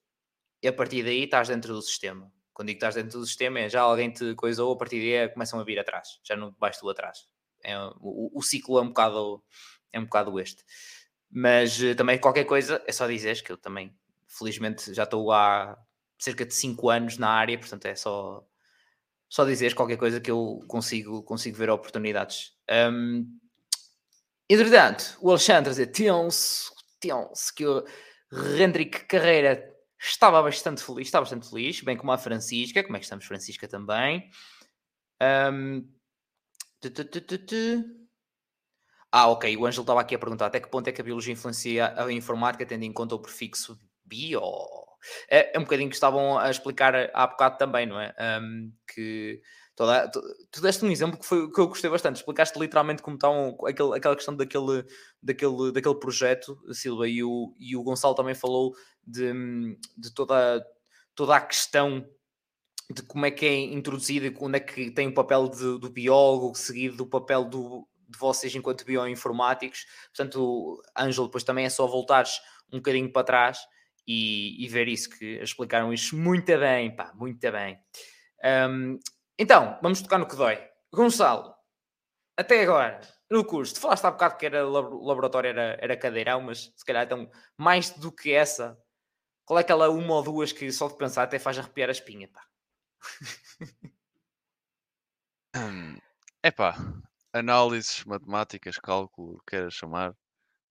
[0.63, 2.31] e a partir daí estás dentro do sistema.
[2.57, 5.11] Quando digo que estás dentro do sistema, é já alguém te coisou, a partir daí
[5.11, 7.27] é, começam a vir atrás, já não vais tu atrás.
[7.63, 9.43] É, o, o, ciclo é um bocado
[9.93, 10.63] é um bocado este.
[11.29, 13.95] Mas eh, também qualquer coisa, é só dizer que eu também,
[14.27, 15.77] felizmente, já estou há
[16.17, 18.43] cerca de 5 anos na área, portanto é só,
[19.29, 22.53] só dizer qualquer coisa que eu consigo, consigo ver oportunidades.
[22.91, 23.37] Um,
[24.49, 27.85] entretanto, o Alexandre dizer tenso, tenso, que o
[28.33, 32.83] Hendrik Carreira estava bastante feliz, está bastante feliz, bem como a Francisca.
[32.83, 34.29] Como é que estamos, Francisca, também?
[39.11, 39.55] Ah, ok.
[39.57, 42.11] O Ângelo estava aqui a perguntar até que ponto é que a biologia influencia a
[42.11, 44.41] informática, tendo em conta o prefixo bio.
[45.29, 48.13] É, é um bocadinho que estavam a explicar há bocado também, não é?
[48.93, 49.41] Que
[49.77, 50.19] toda, tu,
[50.51, 52.17] tu deste um exemplo que, foi, que eu gostei bastante.
[52.17, 54.83] Explicaste literalmente como está um, aquele, aquela questão daquele,
[55.21, 58.75] daquele, daquele projeto, Silva, e o, e o Gonçalo também falou
[59.05, 59.31] de,
[59.95, 60.65] de toda,
[61.15, 62.05] toda a questão
[62.91, 65.89] de como é que é introduzido e onde é que tem o papel de, do
[65.89, 69.85] biólogo seguido do papel do, de vocês enquanto bioinformáticos.
[70.07, 72.39] Portanto, Ângelo, depois também é só voltares
[72.73, 73.59] um bocadinho para trás
[74.07, 77.77] e, e ver isso, que explicaram isso muito bem, pá, muito bem.
[78.43, 78.97] Um,
[79.37, 80.59] então, vamos tocar no que dói.
[80.91, 81.53] Gonçalo,
[82.37, 86.71] até agora, no curso, tu falaste há bocado que era laboratório, era, era cadeirão, mas
[86.75, 88.79] se calhar então, mais do que essa,
[89.45, 92.27] qual é aquela uma ou duas que só de pensar até faz arrepiar a espinha,
[92.27, 92.45] pá?
[96.43, 96.75] É pá,
[97.33, 100.15] análises, matemáticas, cálculo, queiras chamar,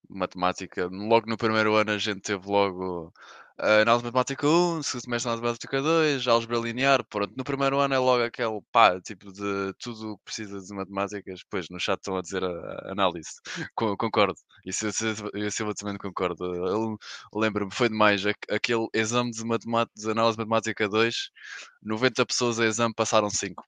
[0.08, 0.86] matemática.
[0.86, 3.12] Logo no primeiro ano a gente teve logo
[3.58, 7.04] análise matemática 1, segundo semestre análise matemática 2, álgebra linear.
[7.04, 10.74] Pronto, no primeiro ano é logo aquele pá, tipo de tudo o que precisa de
[10.74, 11.40] matemáticas.
[11.50, 13.30] Pois no chat estão a dizer a, a análise.
[13.74, 14.38] concordo.
[14.64, 16.44] Isso eu, eu também concordo.
[16.54, 16.98] Eu
[17.34, 18.22] lembro-me, foi demais.
[18.50, 21.30] Aquele exame de, matemática, de análise matemática 2,
[21.82, 23.64] 90 pessoas a exame passaram 5.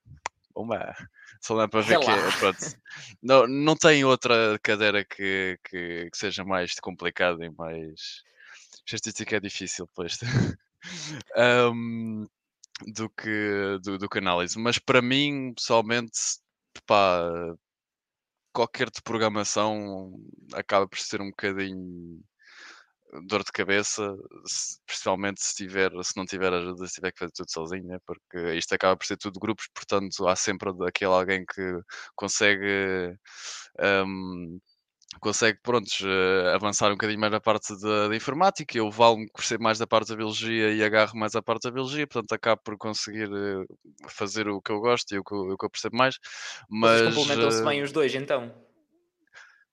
[0.55, 0.95] Uma
[1.41, 2.59] só dá para ver que é, pronto.
[3.23, 8.23] Não, não tem outra cadeira que, que, que seja mais complicada e mais.
[8.97, 10.19] Estatística é difícil, pois.
[11.37, 12.27] um,
[12.87, 14.59] do, que, do, do que análise.
[14.59, 16.19] Mas para mim, pessoalmente,
[16.87, 17.31] pá,
[18.53, 20.13] qualquer de programação
[20.55, 22.23] acaba por ser um bocadinho
[23.27, 24.15] dor de cabeça,
[24.47, 27.99] se, principalmente se tiver, se não tiver ajuda, se tiver que fazer tudo sozinho, né?
[28.07, 31.81] porque isto acaba por ser tudo grupos, portanto há sempre aquele alguém que
[32.15, 33.17] consegue
[34.07, 34.61] um,
[35.19, 39.59] consegue, prontos, uh, avançar um bocadinho mais na parte da, da informática, eu valo-me por
[39.61, 42.77] mais da parte da biologia e agarro mais a parte da biologia, portanto acabo por
[42.77, 43.65] conseguir uh,
[44.09, 46.17] fazer o que eu gosto e o que, o que eu percebo mais.
[46.69, 48.53] Mas complementam-se bem os dois, então?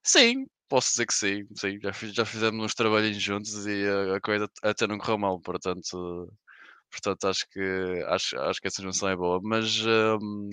[0.03, 1.79] Sim, Posso dizer que sim, sim.
[1.79, 5.39] Já, fiz, já fizemos uns trabalhinhos juntos e a, a coisa até não correu mal,
[5.39, 6.27] portanto,
[6.91, 9.39] portanto acho que acho, acho que essa junção é boa.
[9.43, 10.49] Mas, um,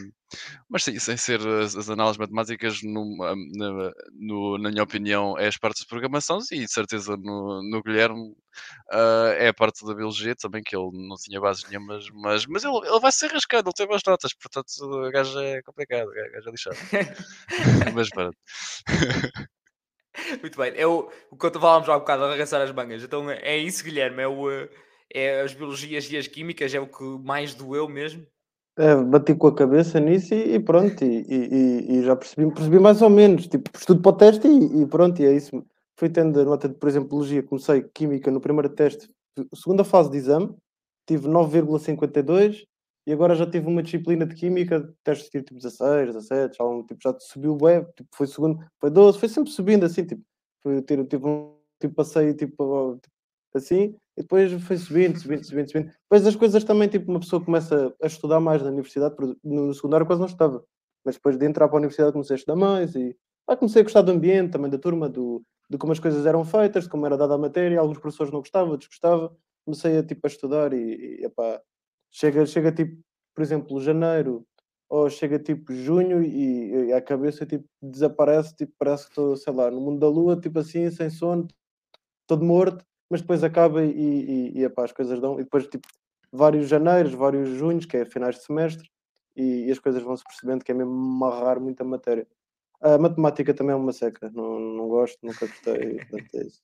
[0.68, 5.38] mas sim, sem ser as, as análises matemáticas, no, hum, na, no, na minha opinião,
[5.38, 8.32] é as partes de programação e de certeza no, no Guilherme
[8.92, 12.64] uh, é a parte da biologia também, que ele não tinha bases nenhumas, mas, mas
[12.64, 16.12] ele, ele vai ser arriscado, ele tem boas notas, portanto o gajo é complicado, o
[16.12, 16.76] gajo é lixado.
[17.94, 18.36] mas pronto.
[20.40, 20.72] Muito bem.
[20.76, 23.02] É o, o que falávamos há um bocado, arregaçar as mangas.
[23.02, 24.22] Então é isso, Guilherme.
[24.22, 24.68] É, o, eh,
[25.14, 28.26] é as biologias e as químicas, é o que mais doeu mesmo.
[28.78, 32.78] É, bati com a cabeça nisso e, e pronto, e, e, e, já percebi, percebi
[32.78, 35.62] mais ou menos, tipo, estudo para o teste e, pronto, e é isso.
[35.98, 39.10] Fui tendo a nota de, por exemplo, biologia, comecei química no primeiro teste,
[39.54, 40.54] segunda fase de exame,
[41.06, 42.64] tive 9,52
[43.06, 47.16] e agora já tive uma disciplina de química, teste tipo 16, 17, já, tipo, já
[47.20, 50.22] subiu web, tipo, foi segundo, foi 12, foi sempre subindo assim, tipo,
[50.62, 51.60] foi, tive, tipo,
[51.94, 55.92] passei tipo, tipo, assim, e depois foi subindo, subindo, subindo, subindo.
[56.02, 60.06] Depois as coisas também, tipo, uma pessoa começa a estudar mais na universidade, no, secundário
[60.06, 60.64] quase não estava,
[61.04, 63.16] mas depois de entrar para a universidade comecei a estudar mais e
[63.48, 66.44] ah, comecei a gostar do ambiente, também da turma, do, de como as coisas eram
[66.44, 70.26] feitas, de como era dada a matéria, alguns professores não gostavam, desgostavam, comecei a, tipo,
[70.26, 71.60] a estudar e, e epá,
[72.12, 73.02] Chega, chega tipo,
[73.34, 74.46] por exemplo, janeiro,
[74.88, 79.52] ou chega tipo junho e, e a cabeça tipo, desaparece, tipo, parece que estou, sei
[79.54, 81.48] lá, no mundo da lua, tipo assim, sem sono,
[82.26, 85.86] todo morto, mas depois acaba e, e, e epá, as coisas dão, e depois tipo,
[86.32, 88.88] vários janeiros, vários junhos, que é finais de semestre,
[89.36, 92.26] e, e as coisas vão-se percebendo que é mesmo amarrar muita matéria.
[92.80, 96.62] A matemática também é uma seca, não, não gosto, nunca gostei, portanto é isso.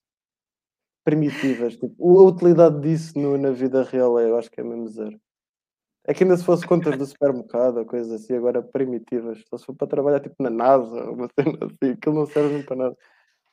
[1.05, 4.89] Primitivas, tipo, a utilidade disso no, na vida real é, eu acho que é mesmo
[4.89, 5.21] zero.
[6.07, 9.45] É que ainda se fosse contas do supermercado ou coisas assim, agora primitivas.
[9.51, 12.77] Só se for para trabalhar tipo na NASA, uma cena assim, aquilo não serve para
[12.77, 12.97] nada.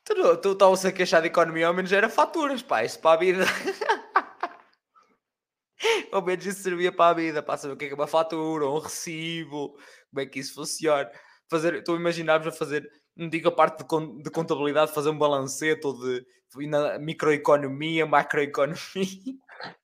[0.06, 3.18] Tu, tu estavas a queixar de economia, ao menos era faturas, pá, isso para a
[3.18, 3.44] vida.
[6.12, 8.06] ao menos isso servia para a vida, para saber o que é, que é uma
[8.06, 9.70] fatura, um recibo,
[10.10, 11.10] como é que isso funciona.
[11.50, 15.88] Fazer, tu imaginavas a fazer, não digo a parte de, de contabilidade, fazer um balancete
[15.88, 16.24] ou de,
[16.56, 18.78] de microeconomia, macroeconomia.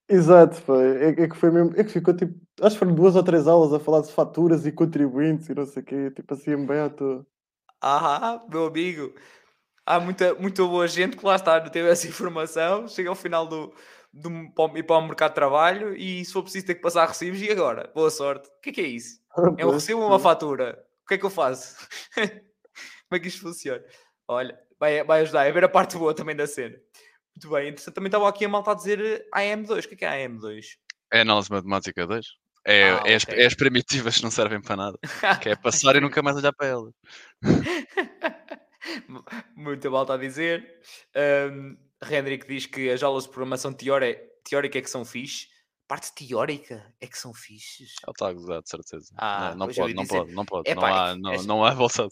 [0.07, 0.97] Exato, foi.
[0.97, 1.73] É, é, que foi mesmo.
[1.75, 2.39] É que ficou tipo.
[2.61, 5.65] Acho que foram duas ou três aulas a falar de faturas e contribuintes e não
[5.65, 6.11] sei o quê.
[6.11, 7.25] Tipo assim, bem à toa.
[7.81, 9.13] Ah, meu amigo.
[9.85, 12.87] Há muita, muita boa gente que lá está, não teve essa informação.
[12.87, 13.73] Chega ao final do,
[14.13, 14.29] do
[14.75, 17.49] ir para o mercado de trabalho e se for preciso ter que passar recibos, e
[17.49, 17.89] agora?
[17.93, 18.47] Boa sorte.
[18.47, 19.21] O que é que é isso?
[19.57, 20.83] É um recibo ou uma fatura?
[21.03, 21.75] O que é que eu faço?
[22.15, 23.83] Como é que isto funciona?
[24.27, 26.75] Olha, vai, vai ajudar a ver a parte boa também da cena.
[27.35, 27.95] Muito bem, interessante.
[27.95, 29.85] Também estava aqui a malta a dizer AM2.
[29.85, 30.65] O que é que é AM2?
[31.13, 32.25] É análise matemática 2.
[32.65, 34.99] É, ah, é, as, é, as, primitivas que não servem para nada.
[35.41, 36.93] que é passar e nunca mais olhar para elas.
[39.55, 40.81] Muito malta a dizer.
[41.15, 41.77] Um,
[42.09, 45.47] Hendrik diz que as aulas de programação teórica, teórica é que são fixe.
[45.87, 47.95] Parte teórica é que são fixes.
[48.01, 49.13] Ele está a gozar, de certeza.
[49.17, 52.07] Ah, não, não pode, não, pode, não pode, não há, não, as, não há volta.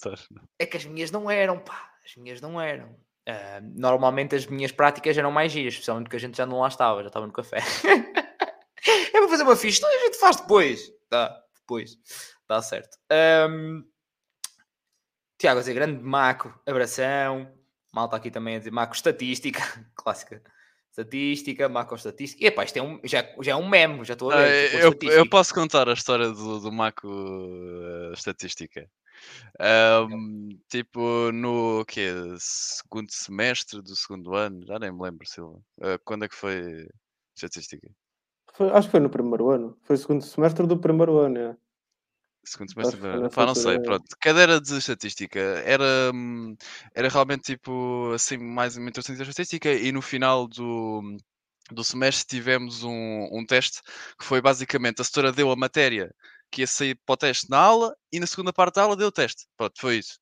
[0.60, 1.90] É que as minhas não eram, pá.
[2.06, 2.90] As minhas não eram.
[3.30, 6.68] Uh, normalmente as minhas práticas eram mais giras, especialmente porque a gente já não lá
[6.68, 7.60] estava, já estava no café.
[7.88, 10.92] é para fazer uma ficha, então a gente faz depois.
[11.10, 11.98] Tá, depois.
[12.42, 12.98] Está certo.
[13.50, 13.84] Um,
[15.40, 17.50] Tiago a dizer grande Maco, abração.
[17.94, 19.60] Malta aqui também a dizer Maco estatística,
[19.96, 20.44] clássica.
[20.92, 22.44] Estatística, macro estatística.
[22.44, 24.44] E epá, isto é um, já, já é um meme, já estou a ver.
[24.44, 28.90] Ah, eu, eu, posso contar a história do, do Maco uh, estatística.
[29.62, 35.60] Um, tipo, no que segundo semestre do segundo ano, já nem me lembro, Silva.
[35.78, 36.88] Uh, quando é que foi
[37.36, 37.88] estatística?
[38.54, 39.78] Foi, acho que foi no primeiro ano.
[39.84, 41.58] Foi o segundo semestre do primeiro ano, é.
[42.44, 43.00] Segundo semestre,
[43.34, 44.06] pá, não sei, pronto.
[44.20, 46.56] Cadeira de estatística era, hum,
[46.96, 51.18] era realmente tipo assim, mais uma introdução de estatística e no final do,
[51.72, 53.82] do semestre tivemos um, um teste
[54.18, 56.14] que foi basicamente a setora deu a matéria
[56.52, 59.08] que ia sair para o teste na aula e na segunda parte da aula deu
[59.08, 59.46] o teste.
[59.58, 60.20] Pronto, foi isso.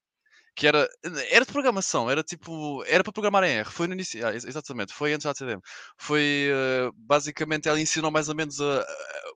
[0.56, 0.90] Que era,
[1.30, 3.70] era de programação, era tipo, era para programar em R.
[3.70, 5.62] Foi no início, ah, exatamente, foi antes da ATDM.
[5.98, 8.86] Foi uh, basicamente ela ensinou mais ou menos a,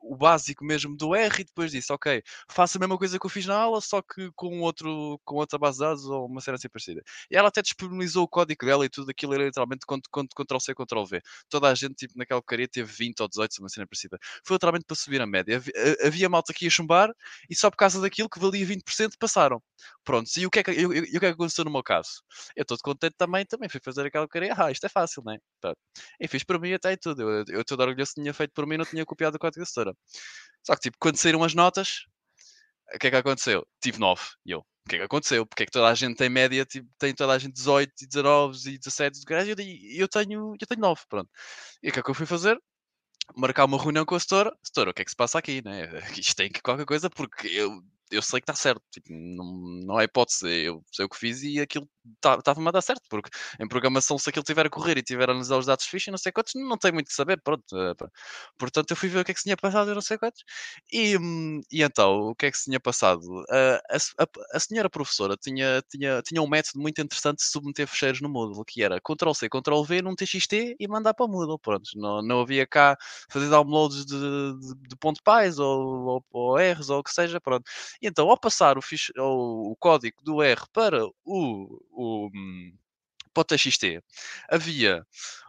[0.02, 3.30] o básico mesmo do R e depois disse, ok, faça a mesma coisa que eu
[3.30, 6.56] fiz na aula, só que com, outro, com outra base de dados ou uma cena
[6.56, 7.02] assim parecida.
[7.30, 11.22] E ela até disponibilizou o código dela e tudo aquilo era literalmente Ctrl-C, Ctrl-V.
[11.49, 14.18] Toda a gente, tipo, naquela porcaria teve 20 ou 18, uma cena parecida.
[14.45, 15.58] Foi literalmente para subir a média.
[15.58, 15.74] Havia,
[16.06, 17.10] havia malta que ia chumbar
[17.49, 19.62] e só por causa daquilo que valia 20% passaram.
[20.04, 21.84] Pronto, e o que é que, e, e o que, é que aconteceu no meu
[21.84, 22.24] caso?
[22.56, 24.54] Eu estou contente também, também fui fazer aquela porcaria.
[24.58, 25.38] Ah, isto é fácil, né?
[26.20, 27.22] E fiz por mim até e tudo.
[27.49, 29.91] Eu estou orgulhoso que tinha feito por mim não tinha copiado o código da setora.
[30.64, 32.06] Só que, tipo, quando saíram as notas,
[32.94, 33.66] o que é que aconteceu?
[33.82, 34.22] Tive 9.
[34.46, 35.46] E eu, o que é que aconteceu?
[35.46, 38.08] Porque é que toda a gente tem média, tipo, tem toda a gente 18, e
[38.08, 39.20] 19 e 17
[39.60, 41.30] e eu tenho, eu tenho 9, pronto.
[41.84, 42.58] E o que é que eu fui fazer?
[43.36, 44.52] Marcar uma reunião com a setora.
[44.64, 45.89] Setora, o que é que se passa aqui, né?
[46.20, 47.82] Isto tem que qualquer coisa, porque eu
[48.12, 49.46] eu sei que está certo, tipo, não,
[49.86, 53.30] não há hipótese, eu sei o que fiz e aquilo estava-me a dar certo, porque
[53.60, 56.18] em programação, se aquilo tiver a correr e tiver a analisar os dados fixos, não
[56.18, 57.64] sei quantos, não tem muito que saber, pronto.
[57.76, 57.93] Eh,
[58.58, 60.43] portanto, eu fui ver o que é que se tinha passado, eu não sei quantos.
[60.91, 63.22] E, hum, e então, o que é que se tinha passado?
[63.49, 68.22] a, a, a, senhora professora tinha, tinha, tinha um método muito interessante de submeter fecheiros
[68.22, 71.89] no Moodle, que era Ctrl-C, Ctrl-V num TXT e mandar para o Moodle, pronto.
[71.95, 72.97] Não, não havia cá
[73.30, 74.18] fazer downloads de,
[74.60, 77.64] de, de ponto .pys ou, ou, ou Rs ou o que seja, pronto.
[78.02, 82.30] E então, ao passar o, fiche, o, o código do R para o, o,
[83.44, 84.02] TXT,
[84.50, 85.06] havia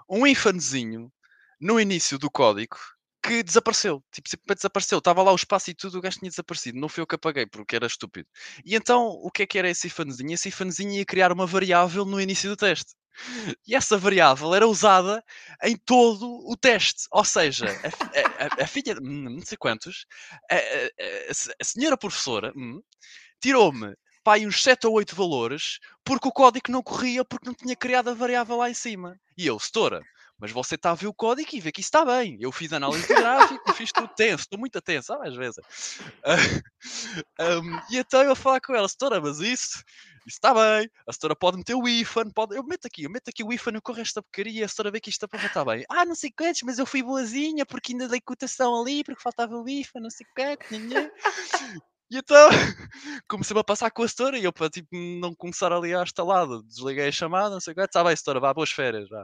[0.09, 1.13] um infanezinho
[1.61, 2.77] no início do código
[3.23, 4.03] que desapareceu.
[4.13, 4.99] Tipo, simplesmente desapareceu.
[4.99, 6.79] Estava lá o espaço e tudo, o gajo tinha desaparecido.
[6.79, 8.29] Não foi eu que apaguei, porque era estúpido.
[8.65, 10.33] E então, o que é que era esse ifanezinho?
[10.33, 12.95] Esse ifanezinho ia criar uma variável no início do teste.
[13.67, 15.23] E essa variável era usada
[15.63, 17.07] em todo o teste.
[17.11, 20.07] Ou seja, a, a, a filha, hum, não sei quantos,
[20.51, 20.57] a,
[21.61, 22.83] a senhora professora hum,
[23.41, 27.77] tirou-me aí uns 7 ou 8 valores porque o código não corria porque não tinha
[27.77, 29.19] criado a variável lá em cima.
[29.37, 30.03] E eu, setora,
[30.39, 32.37] mas você está a ver o código e vê que isso está bem.
[32.41, 35.59] Eu fiz análise de gráfico, fiz tudo tenso, estou muito tenso, às vezes.
[37.39, 39.83] um, e então eu falar com ela, setora, mas isso
[40.27, 42.57] isso está bem, a setora pode meter o IFAN, pode...
[42.57, 45.01] eu meto aqui, eu meto aqui o IFAN, eu corro esta porcaria, a setora vê
[45.01, 45.85] que isto está bem.
[45.89, 49.57] Ah, não sei quantos, mas eu fui boazinha porque ainda dei cotação ali, porque faltava
[49.57, 50.71] o IFAN, não sei quantos,
[52.13, 52.49] E então
[53.27, 56.63] comecei a passar com a setora e eu para tipo, não começar ali a estalada,
[56.65, 59.09] desliguei a chamada, não sei o que, está bem, setora, vá, boas férias.
[59.09, 59.23] Vá.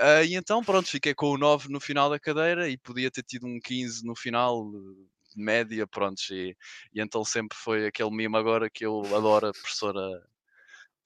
[0.00, 3.22] Uh, e então pronto, fiquei com o 9 no final da cadeira e podia ter
[3.22, 4.68] tido um 15 no final,
[5.36, 6.56] média, pronto, e,
[6.92, 10.02] e então sempre foi aquele mimo agora que eu adoro a professora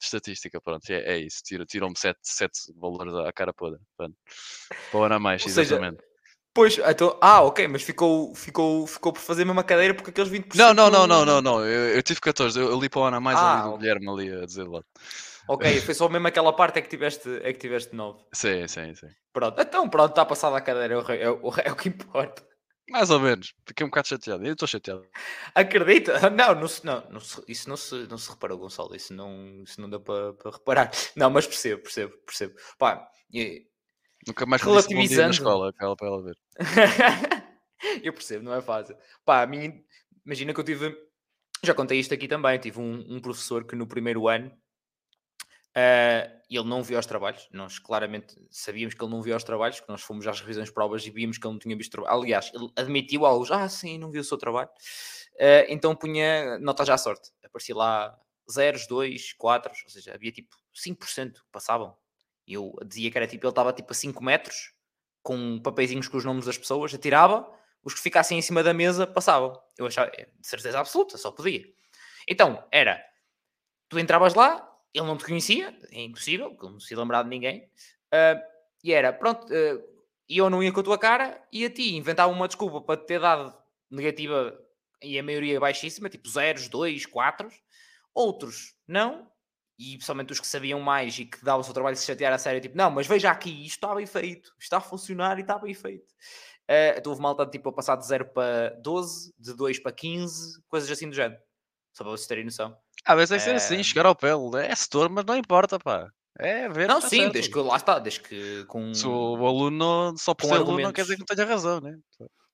[0.00, 1.42] estatística, pronto, é, é isso.
[1.42, 3.80] Tiram-me sete, sete valores à cara podre.
[3.98, 4.16] Pronto.
[4.90, 6.07] Para o ano a mais, Ou seja, exatamente.
[6.54, 10.30] Pois, então, ah, ok, mas ficou, ficou, ficou por fazer a mesma cadeira porque aqueles
[10.30, 10.58] 20%.
[10.58, 11.64] Não, não, não, não, não, não.
[11.64, 13.76] Eu, eu tive 14, eu, eu li para o ano a mais Ah, ali do.
[13.78, 14.82] Guilherme ali a dizer lá.
[15.46, 18.22] Ok, foi só mesmo aquela parte é que tiveste, é que tiveste 9.
[18.34, 19.08] Sim, sim, sim.
[19.32, 22.42] Pronto, então pronto, está passada a cadeira, é o, é o, é o que importa.
[22.90, 23.54] Mais ou menos.
[23.66, 24.44] Fiquei um bocado chateado.
[24.46, 25.06] Eu estou chateado.
[25.54, 26.18] Acredita?
[26.30, 28.94] Não, não, se- não, não isso não se, não se reparou, Gonçalo.
[28.94, 30.90] Isso não, isso não dá para para reparar.
[31.16, 32.54] Não, mas percebo, percebo, percebo.
[32.78, 33.66] Pá, e-
[34.28, 35.30] Nunca mais dia na Relativizando.
[35.30, 36.38] escola, aquela para ela ver.
[38.04, 38.94] eu percebo, não é fácil.
[39.24, 39.82] Pá, a mim,
[40.24, 40.94] imagina que eu tive,
[41.64, 44.52] já contei isto aqui também, tive um, um professor que no primeiro ano
[45.74, 47.48] ah, ele não via os trabalhos.
[47.52, 50.74] Nós claramente sabíamos que ele não via os trabalhos, que nós fomos às revisões de
[50.74, 52.18] provas e víamos que ele não tinha visto trabalho.
[52.20, 54.68] Aliás, ele admitiu algo, ah, sim, não viu o seu trabalho.
[55.40, 57.30] Ah, então punha nota já à sorte.
[57.42, 58.14] Aparecia lá
[58.50, 61.96] zeros, 2, 4, ou seja, havia tipo 5% que passavam.
[62.48, 64.72] Eu dizia que era tipo, ele estava tipo a 5 metros,
[65.22, 67.46] com papeizinhos com os nomes das pessoas, atirava,
[67.84, 69.60] os que ficassem em cima da mesa passavam.
[69.76, 71.64] Eu achava, é, de certeza absoluta, só podia.
[72.26, 73.02] Então, era,
[73.88, 77.70] tu entravas lá, ele não te conhecia, é impossível, não se lembrava de ninguém,
[78.12, 78.40] ah,
[78.82, 79.46] e era, pronto,
[80.28, 83.00] e eu não ia com a tua cara, e a ti inventava uma desculpa para
[83.00, 83.54] te ter dado
[83.90, 84.58] negativa,
[85.02, 87.48] e a maioria baixíssima, tipo zeros, dois, quatro,
[88.14, 89.30] outros não,
[89.78, 92.32] e principalmente os que sabiam mais e que davam o seu trabalho de se chatear
[92.32, 95.42] a sério, tipo, não, mas veja aqui, isto está bem feito, está a funcionar e
[95.42, 96.12] está bem feito.
[96.70, 100.62] Uh, então houve malta tipo a passar de 0 para 12, de 2 para 15,
[100.68, 101.40] coisas assim do género.
[101.94, 102.76] Só para vocês terem noção.
[103.04, 104.28] Ah, mas tem que ser assim, Eh, chegar ao pé.
[104.64, 106.08] É setor, mas não importa, pá.
[106.38, 106.86] É ver.
[106.86, 107.32] Não, tá sim, certo.
[107.32, 108.92] desde que lá está, desde que com.
[108.94, 111.04] Se o aluno só por com ser aluno não quer argumentos.
[111.04, 111.98] dizer que não tenha razão, né?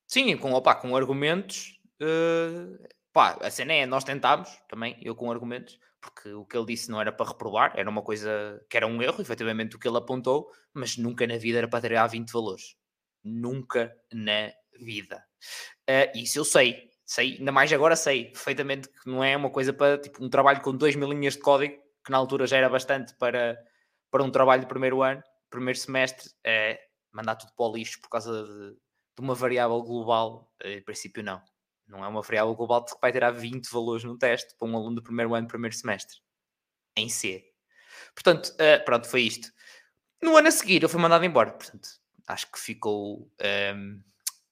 [0.07, 1.77] Sim, com, opa, com argumentos.
[2.01, 2.77] uh,
[3.13, 6.89] pá, a cena é, nós tentámos também, eu com argumentos, porque o que ele disse
[6.91, 9.97] não era para reprovar, era uma coisa que era um erro, efetivamente o que ele
[9.97, 12.75] apontou, mas nunca na vida era para tirar 20 valores.
[13.23, 15.25] Nunca na vida.
[15.89, 19.73] Uh, isso eu sei, sei, ainda mais agora sei perfeitamente que não é uma coisa
[19.73, 21.75] para tipo um trabalho com 2 mil linhas de código,
[22.05, 23.57] que na altura já era bastante para,
[24.11, 26.79] para um trabalho de primeiro ano, primeiro semestre, é
[27.11, 30.51] mandar tudo para o lixo por causa de, de uma variável global.
[30.61, 31.41] Eh, Em princípio, não.
[31.87, 34.95] Não é uma variável global que vai tirar 20 valores no teste para um aluno
[34.95, 36.17] do primeiro ano, primeiro semestre.
[36.95, 37.43] Em C.
[38.13, 39.49] Portanto, eh, pronto, foi isto.
[40.21, 41.51] No ano a seguir, ele foi mandado embora.
[41.51, 41.87] Portanto,
[42.27, 43.99] acho que ficou ehm,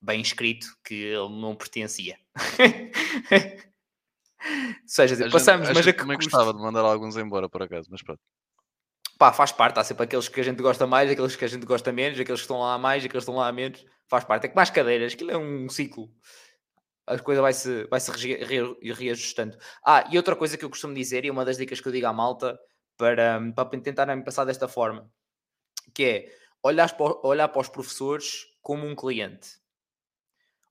[0.02, 2.18] bem escrito que ele não pertencia.
[4.46, 6.30] Ou seja, A gente- passamos, a mas a gente que também custo?
[6.32, 8.20] gostava de mandar alguns embora, por acaso, mas pronto.
[9.18, 11.66] pá, faz parte, há sempre aqueles que a gente gosta mais, aqueles que a gente
[11.66, 14.26] gosta menos, aqueles que estão lá a mais, aqueles que estão lá a menos, faz
[14.26, 14.46] parte.
[14.46, 16.12] É que mais cadeiras, aquilo é um ciclo.
[17.06, 18.12] A coisa vai-se vai -se
[18.94, 19.58] reajustando.
[19.86, 22.08] Ah, e outra coisa que eu costumo dizer, e uma das dicas que eu digo
[22.08, 22.58] à malta
[22.98, 25.12] para, para tentarem passar desta forma,
[25.94, 29.50] que é olhar para, olhar para os professores como um cliente.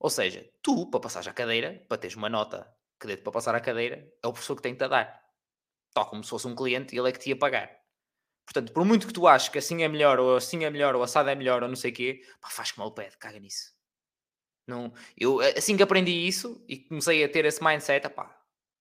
[0.01, 2.67] Ou seja, tu, para passares a cadeira, para teres uma nota
[2.99, 5.21] que dê para passar a cadeira, é o professor que tem que te dar.
[5.93, 7.71] Tal como se fosse um cliente, ele é que te ia pagar.
[8.45, 11.03] Portanto, por muito que tu aches que assim é melhor, ou assim é melhor, ou
[11.03, 13.73] assado é melhor, ou não sei o quê, pá, faz como ele pede, caga nisso.
[14.73, 18.35] Não, eu, assim que aprendi isso e comecei a ter esse mindset, pá,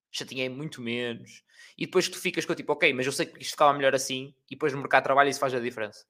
[0.10, 1.44] chateei muito menos.
[1.78, 3.94] E depois que tu ficas com tipo, ok, mas eu sei que isto ficava melhor
[3.94, 6.06] assim, e depois no mercado de trabalho isso faz a diferença.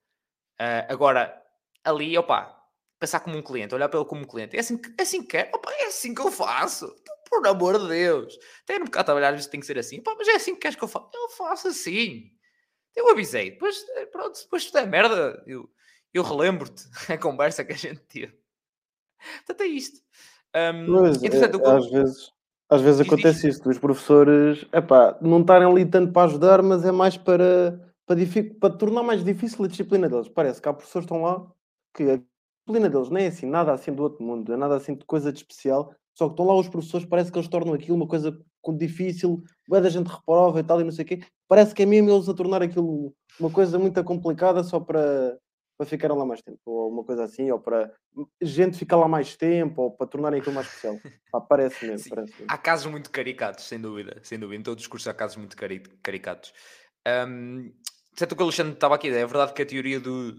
[0.60, 1.42] Ah, agora,
[1.84, 2.56] ali, opá,
[3.00, 5.22] pensar como um cliente, olhar para ele como um cliente, é assim que, é assim
[5.22, 6.86] que quer, opá, é assim que eu faço.
[7.02, 8.38] Então, por amor de Deus.
[8.64, 10.54] Até no mercado de trabalho às vezes tem que ser assim, pá, mas é assim
[10.54, 11.10] que queres que eu faça?
[11.14, 12.30] Eu faço assim.
[12.96, 15.68] Eu avisei, depois, eh, pronto, depois da merda, eu,
[16.14, 18.41] eu relembro-te a conversa que a gente teve.
[19.46, 20.00] Portanto, é isto.
[20.56, 22.32] Um, Pois, é, eu- às vezes,
[22.70, 23.14] às vezes Diz, diz.
[23.14, 27.80] acontece isso, dos professores epá, não estarem ali tanto para ajudar, mas é mais para,
[28.06, 30.28] para, difi- para tornar mais difícil a disciplina deles.
[30.30, 31.46] Parece que há professores que estão lá
[31.96, 32.20] que a
[32.66, 35.32] disciplina deles nem é assim, nada assim do outro mundo, é nada assim de coisa
[35.32, 38.38] de especial, só que estão lá os professores, parece que eles tornam aquilo uma coisa
[38.78, 41.22] difícil, bué da gente reprova e tal e não sei o quê.
[41.48, 45.38] Parece que é mesmo eles a tornar aquilo uma coisa muito complicada só para,
[45.82, 47.92] para ficarem lá mais tempo, ou uma coisa assim, ou para
[48.40, 51.02] gente ficar lá mais tempo, ou para tornarem aquilo mais especial.
[51.32, 52.46] Pá, parece mesmo, parece mesmo.
[52.48, 54.60] Há casos muito caricatos, sem dúvida, sem dúvida.
[54.60, 56.54] Em todos os cursos há casos muito cari- caricatos.
[57.28, 57.74] Um,
[58.16, 60.36] certo o que o Alexandre estava aqui, é verdade que a teoria do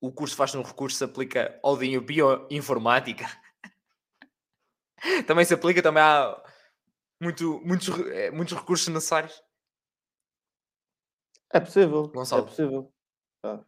[0.00, 3.26] o curso faz no recurso se aplica ao de bioinformática.
[5.26, 6.42] também se aplica, também há
[7.20, 9.42] muito, muitos, eh, muitos recursos necessários.
[11.52, 12.44] É possível, Gonçalo.
[12.44, 12.90] é possível.
[13.42, 13.62] Pá,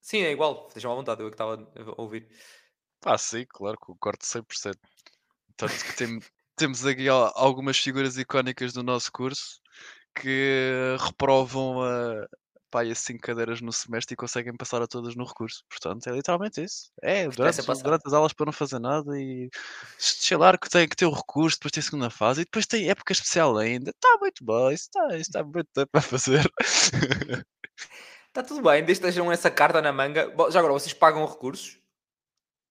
[0.00, 2.28] Sim, é igual, estejam à vontade, eu é que estava a ouvir.
[3.04, 4.78] Ah, sim, claro, concordo 100%.
[5.56, 6.20] Tanto que tem-
[6.56, 9.60] temos aqui al- algumas figuras icónicas do nosso curso
[10.14, 12.26] que reprovam a,
[12.70, 15.64] pá, as 5 cadeiras no semestre e conseguem passar a todas no recurso.
[15.68, 16.90] Portanto, é literalmente isso.
[17.02, 19.48] É, durante, durante as aulas para não fazer nada e
[19.98, 22.66] sei lá que tem que ter o recurso, depois tem a segunda fase e depois
[22.66, 23.90] tem época especial ainda.
[23.90, 26.50] Está muito bom, isso está, isso está muito tempo a fazer.
[28.30, 30.32] Está tudo bem, desde que estejam essa carta na manga.
[30.50, 31.78] Já agora, vocês pagam recursos?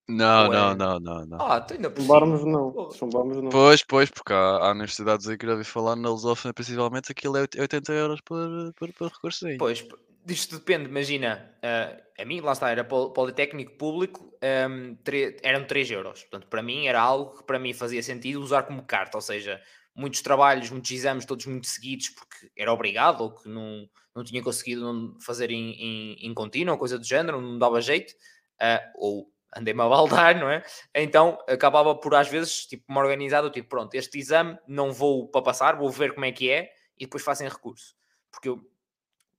[0.08, 0.74] Não, não, é...
[0.74, 1.40] não, não, não.
[1.40, 2.90] Ah, tu ainda por Chumbarmos não.
[2.92, 3.50] Chumbarmos não.
[3.50, 7.36] Pois, pois, porque há, há universidades aí que já vi falar na Lusófona, principalmente, aquilo
[7.36, 9.58] é 80 euros por, por, por recurso aí.
[9.58, 9.86] Pois,
[10.26, 14.34] isto depende, imagina, uh, a mim, lá está, era Politécnico Público,
[14.68, 16.22] um, tre eram 3 euros.
[16.22, 19.60] Portanto, para mim era algo que para mim fazia sentido usar como carta, ou seja,
[20.00, 24.42] muitos trabalhos, muitos exames, todos muito seguidos, porque era obrigado ou que não, não tinha
[24.42, 28.12] conseguido fazer em, em, em contínuo, coisa do género, não dava jeito,
[28.60, 30.64] uh, ou andei-me a baldar, não é?
[30.94, 35.42] Então acabava por às vezes tipo, me organizar, tipo, pronto, este exame não vou para
[35.42, 37.94] passar, vou ver como é que é e depois faço em recurso.
[38.30, 38.60] Porque eu,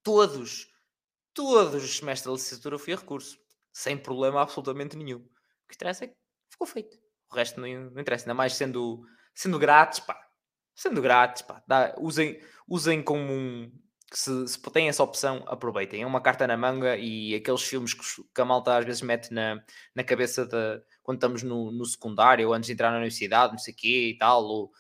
[0.03, 0.67] todos,
[1.33, 3.37] todos os semestres da licenciatura fui a recurso,
[3.73, 5.19] sem problema absolutamente nenhum.
[5.19, 6.15] O que interessa é que
[6.49, 6.97] ficou feito.
[7.31, 9.01] O resto não, não interessa, ainda mais sendo,
[9.33, 10.30] sendo grátis, pá.
[10.75, 11.63] Sendo grátis, pá.
[11.67, 13.71] Dá, usem, usem como um,
[14.13, 16.01] se, se têm essa opção, aproveitem.
[16.01, 18.03] É uma carta na manga e aqueles filmes que,
[18.33, 19.63] que a malta às vezes mete na,
[19.95, 23.59] na cabeça de quando estamos no, no secundário ou antes de entrar na universidade, não
[23.59, 24.71] sei o quê e tal, ou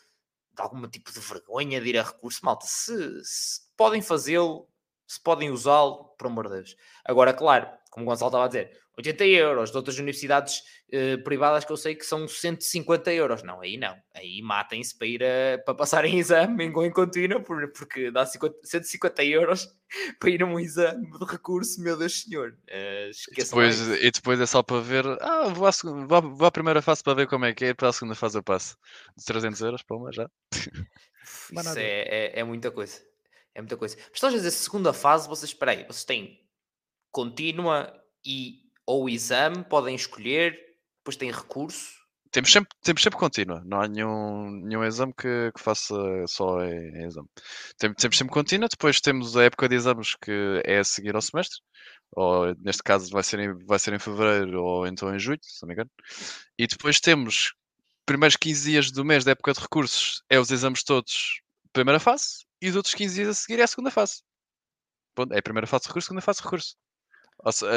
[0.53, 4.67] de algum tipo de vergonha de ir a recurso, malta, se, se podem fazê-lo,
[5.07, 6.75] se podem usá-lo, por amor de Deus.
[7.05, 10.61] Agora, claro, como o Gonçalo estava a dizer, 80 euros de outras universidades
[10.93, 13.43] eh, privadas que eu sei que são 150 euros.
[13.43, 13.95] Não, aí não.
[14.13, 18.57] Aí matem-se para ir a, para passar em exame em, em contínuo, porque dá 50,
[18.63, 19.67] 150 euros
[20.19, 22.51] para ir a um exame de recurso, meu Deus senhor.
[22.69, 26.51] Uh, e, depois, e depois é só para ver, ah, vou à, segunda, vou à,
[26.51, 28.77] primeira fase para ver como é que é, para a segunda fase eu passo.
[29.17, 30.29] De 300 euros, para uma já.
[30.53, 33.01] Isso é, é, é, muita coisa.
[33.55, 33.95] É muita coisa.
[33.97, 36.41] Mas estás a dizer, segunda fase, vocês, espera aí, vocês têm
[37.11, 37.93] contínua
[38.25, 40.59] e ou exame, podem escolher,
[40.99, 42.01] depois têm recurso.
[42.29, 45.95] Temos sempre, temos sempre contínua, não há nenhum, nenhum exame que, que faça
[46.27, 47.27] só em, em exame.
[47.77, 51.21] Tem, temos sempre contínua, depois temos a época de exames que é a seguir ao
[51.21, 51.59] semestre,
[52.11, 55.61] ou neste caso vai ser em, vai ser em fevereiro ou então em julho, se
[55.61, 55.91] não me engano.
[56.57, 57.53] E depois temos
[58.05, 61.41] primeiros 15 dias do mês da época de recursos, é os exames todos,
[61.73, 64.21] primeira fase, e os outros 15 dias a seguir é a segunda fase.
[65.15, 66.75] Bom, é a primeira fase de recurso, segunda fase de recurso.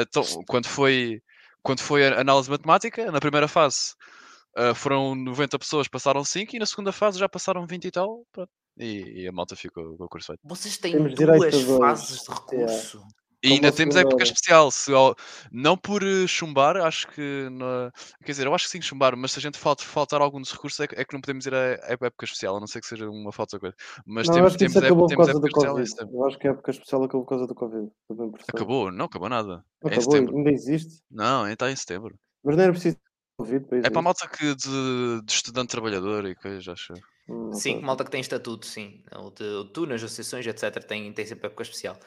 [0.01, 1.21] Então, quando foi,
[1.63, 3.93] quando foi a análise matemática, na primeira fase
[4.57, 8.25] uh, foram 90 pessoas, passaram 5 e na segunda fase já passaram 20 e tal.
[8.77, 10.41] E, e, a malta ficou com o curso feito.
[10.43, 12.97] Vocês têm Temos duas fases de recurso.
[12.97, 13.09] Yeah.
[13.45, 14.71] E ainda temos época especial.
[14.71, 14.91] Se,
[15.51, 17.47] não por eh, chumbar, acho que.
[17.51, 17.91] Na,
[18.23, 20.51] quer dizer, eu acho que sim, chumbar, mas se a gente falta, faltar algum dos
[20.51, 23.07] recursos, é, é, que não podemos ir a época especial, a não ser que seja
[23.07, 23.75] uma falta coisa.
[24.05, 25.91] Mas não, temos, temos, acabou época, por causa do Covid.
[26.11, 27.91] Eu acho que a época especial acabou por causa do Covid.
[28.51, 28.91] Acabou?
[28.91, 29.63] Não acabou nada.
[29.83, 31.03] É acabou, ainda existe.
[31.11, 32.15] Não, ainda está em setembro.
[32.43, 32.97] Mas não era preciso
[33.37, 36.93] Covid para É para a malta que de, de estudante trabalhador e coisas, acho.
[37.29, 39.03] Hum, sim, malta que tem estatuto, sim.
[39.15, 41.97] O de, o tu nas associações, etc., tem, tem sempre época especial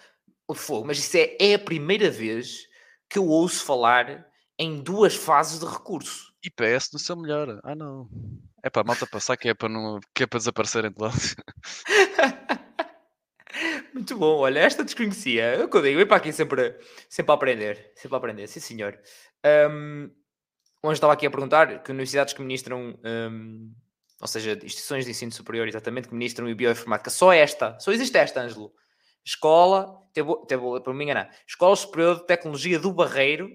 [0.48, 2.66] o fogo, mas isso é, é a primeira vez
[3.08, 4.26] que eu ouço falar
[4.58, 6.32] em duas fases de recurso.
[6.42, 7.60] IPS no seu melhor.
[7.62, 8.08] Ah, não.
[8.62, 11.10] É para a malta passar que é para, não, que é para desaparecerem de lá.
[13.92, 15.42] Muito bom, olha, esta desconhecia.
[15.42, 16.76] É o que eu digo, para aqui sempre,
[17.08, 17.92] sempre a aprender.
[17.94, 18.98] Sempre a aprender, sim senhor.
[19.70, 20.10] Um,
[20.82, 23.72] onde estava aqui a perguntar que universidades que ministram, um,
[24.20, 27.10] ou seja, instituições de ensino superior, exatamente, que ministram bioinformática.
[27.10, 28.72] Só esta, só existe esta, Ângelo.
[29.28, 30.30] Escola, teve,
[30.82, 33.50] para me enganar, Escola Superior de Tecnologia do Barreiro,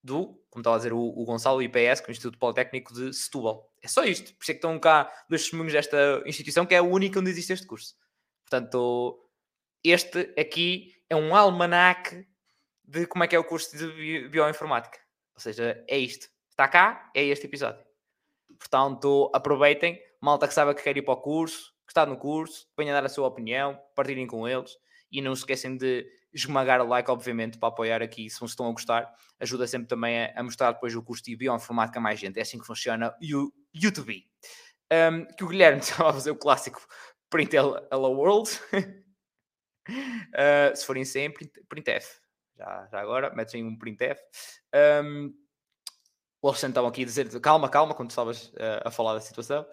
[0.00, 3.12] do, como estava a dizer o, o Gonçalo, IPS, que é o Instituto Politécnico de
[3.12, 3.68] Setúbal.
[3.82, 4.32] É só isto.
[4.34, 7.30] Por isso é que estão cá dois testemunhos desta instituição, que é a única onde
[7.30, 7.96] existe este curso.
[8.48, 9.28] Portanto,
[9.82, 12.24] este aqui é um almanaque
[12.84, 15.00] de como é que é o curso de bioinformática.
[15.34, 16.28] Ou seja, é isto.
[16.48, 17.84] Está cá, é este episódio.
[18.56, 20.00] Portanto, aproveitem.
[20.20, 23.04] Malta que sabe que quer ir para o curso, que está no curso, venha dar
[23.04, 24.76] a sua opinião, partilhem com eles
[25.10, 28.72] e não se esquecem de esmagar o like, obviamente, para apoiar aqui, se estão a
[28.72, 29.12] gostar.
[29.40, 32.38] Ajuda sempre também a, a mostrar depois o curso de bioinformática a mais gente.
[32.38, 34.24] É assim que funciona o YouTube.
[34.92, 36.86] Um, que o Guilherme estava a fazer o clássico
[37.30, 38.50] Print Hello World.
[38.72, 39.08] uh,
[40.76, 42.20] se forem sem, print, printf.
[42.56, 44.20] Já, já agora, metem um printf.
[45.04, 45.32] Um,
[46.40, 49.66] o Alexandre estava aqui a dizer calma, calma, quando estavas uh, a falar da situação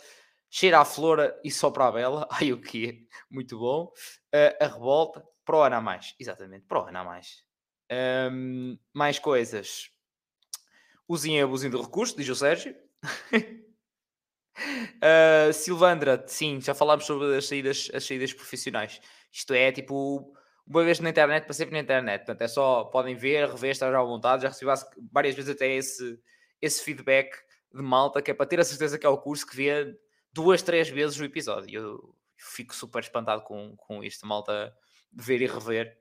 [0.55, 2.27] cheira a flor e sopra a vela.
[2.31, 3.91] Ai, o que Muito bom.
[4.33, 5.21] Uh, a revolta.
[5.43, 6.15] Pro ano a mais.
[6.17, 7.43] Exatamente, pro ano a mais.
[8.31, 9.91] Um, mais coisas.
[11.07, 12.75] Usem e abusem do recurso, diz o Sérgio.
[14.57, 19.01] Uh, Silvandra, sim, já falámos sobre as saídas, as saídas profissionais.
[19.29, 20.33] Isto é tipo
[20.65, 22.19] uma vez na internet para sempre na internet.
[22.19, 24.43] Portanto, é só podem ver, rever, estar à vontade.
[24.43, 24.71] Já recebi
[25.11, 26.17] várias vezes até esse,
[26.61, 27.35] esse feedback
[27.73, 29.93] de malta que é para ter a certeza que é o curso que vê
[30.35, 31.79] duas, três vezes o episódio.
[31.79, 34.75] Eu fico super espantado com, com isto, malta,
[35.13, 35.97] ver e rever.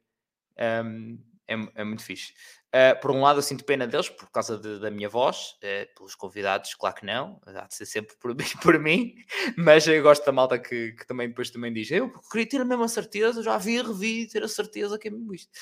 [0.84, 2.32] Um, é, é, muito fixe.
[2.74, 5.94] Uh, por um lado, eu sinto pena deles por causa de, da minha voz, uh,
[5.94, 9.14] pelos convidados, claro que não, há de ser sempre por, por mim,
[9.56, 12.64] mas eu gosto da malta que, que, também depois também diz: Eu queria ter a
[12.64, 15.52] mesma certeza, já vi, revi, ter a certeza que é mesmo isto.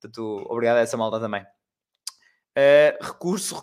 [0.00, 1.42] Portanto, obrigado a essa malta também.
[1.42, 3.62] Uh, recurso,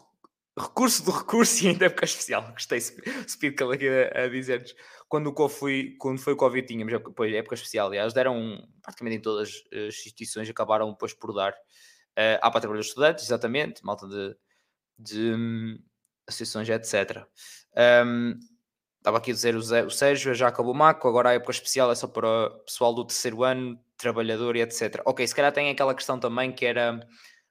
[0.58, 2.52] recurso do recurso e ainda época especial.
[2.52, 4.74] Gostei, Speed aqui a, a dizer-nos.
[5.08, 7.88] Quando, fui, quando foi o Covid, tínhamos depois, época especial.
[7.88, 11.54] Aliás, deram praticamente em todas as instituições, acabaram depois por dar.
[12.14, 14.36] Uh, para trabalhar estudantes, exatamente, malta de,
[15.00, 15.80] de um,
[16.28, 17.26] associações, etc.
[18.06, 18.40] Um,
[18.98, 21.52] estava aqui a dizer o, Zé, o Sérgio, já acabou o Maco, agora a época
[21.52, 25.02] especial é só para o pessoal do terceiro ano, trabalhador e etc.
[25.06, 27.00] Ok, se calhar tem aquela questão também que era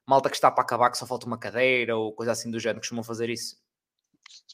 [0.06, 2.80] malta que está para acabar, que só falta uma cadeira ou coisa assim do género,
[2.80, 3.56] costumam fazer isso?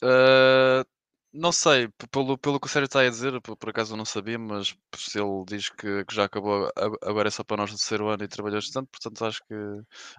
[0.03, 0.85] Uh,
[1.33, 4.05] não sei, pelo, pelo que o Sérgio está a dizer, por, por acaso eu não
[4.05, 6.71] sabia, mas se ele diz que, que já acabou,
[7.03, 9.55] agora é só para nós do terceiro ano e trabalhar bastante, portanto acho que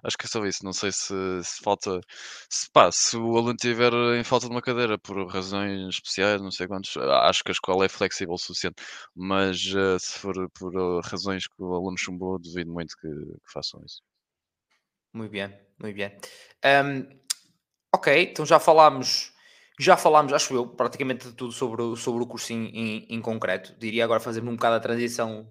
[0.03, 0.63] acho que é só isso.
[0.63, 1.13] Não sei se,
[1.43, 1.99] se falta,
[2.49, 6.51] se, pá, se o aluno tiver em falta de uma cadeira por razões especiais, não
[6.51, 8.81] sei quantos, acho que a escola é flexível o suficiente,
[9.15, 10.73] mas uh, se for por
[11.03, 14.01] razões que o aluno chumbou, duvido muito que, que façam isso.
[15.13, 15.47] Muito bem,
[15.79, 16.17] muito bem.
[16.65, 17.19] Um,
[17.93, 19.33] ok, então já falámos
[19.79, 23.73] já falámos, acho eu, praticamente tudo sobre, o, sobre o curso em, em, em concreto.
[23.79, 25.49] Diria agora fazer um bocado a transição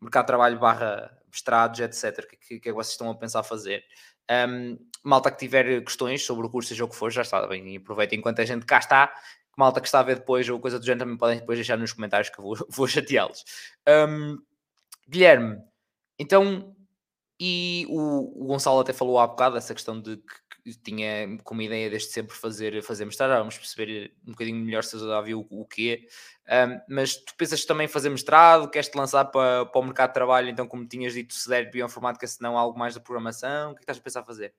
[0.00, 2.24] mercado de trabalho barra mestrados, etc.
[2.24, 3.84] O que, que, é que vocês estão a pensar fazer?
[4.30, 7.48] Um, malta que tiver questões sobre o curso, seja o que for, já está.
[7.56, 9.12] E aproveitem enquanto a gente cá está.
[9.56, 11.92] Malta que está a ver depois ou coisa do género também podem depois deixar nos
[11.92, 13.44] comentários que eu vou, vou chateá-los.
[13.88, 14.38] Um,
[15.08, 15.58] Guilherme,
[16.18, 16.73] então,
[17.46, 21.90] e o, o, Gonçalo até falou há bocado essa questão de que tinha como ideia
[21.90, 26.08] desde sempre fazer, fazer mestrado, vamos perceber um bocadinho melhor se havia o, o quê.
[26.48, 30.48] Um, mas tu pensas também fazer mestrado, queres-te lançar para, para o mercado de trabalho,
[30.48, 33.82] então como tinhas dito, se der bioinformática, se não algo mais da programação, o que,
[33.82, 34.54] é que estás a pensar fazer?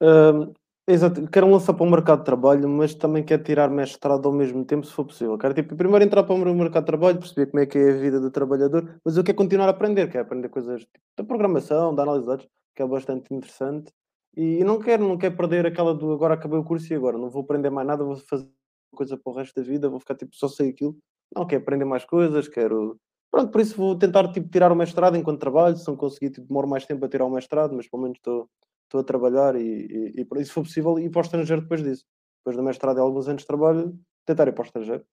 [0.00, 0.54] Um,
[0.86, 4.64] exato, quero lançar para o mercado de trabalho, mas também quero tirar mestrado ao mesmo
[4.64, 5.36] tempo, se for possível.
[5.38, 7.96] Quero tipo, primeiro entrar para o mercado de trabalho, perceber como é que é a
[7.96, 11.94] vida do trabalhador, mas eu quero continuar a aprender, quero aprender coisas tipo, da programação,
[11.94, 13.92] da análise de dados, que é bastante interessante.
[14.36, 17.30] E não quero, não quero perder aquela do agora acabei o curso e agora não
[17.30, 18.46] vou aprender mais nada, vou fazer
[18.94, 20.96] coisa para o resto da vida, vou ficar tipo só sei aquilo.
[21.34, 22.98] Não, quero aprender mais coisas, quero.
[23.30, 25.76] Pronto, por isso vou tentar tipo, tirar o mestrado enquanto trabalho.
[25.76, 28.48] Se não conseguir, tipo, demoro mais tempo a tirar o mestrado, mas pelo menos estou,
[28.86, 32.04] estou a trabalhar e, e, e, se for possível, ir para o estrangeiro depois disso.
[32.40, 35.04] Depois do mestrado e alguns anos de trabalho, tentar ir para o estrangeiro.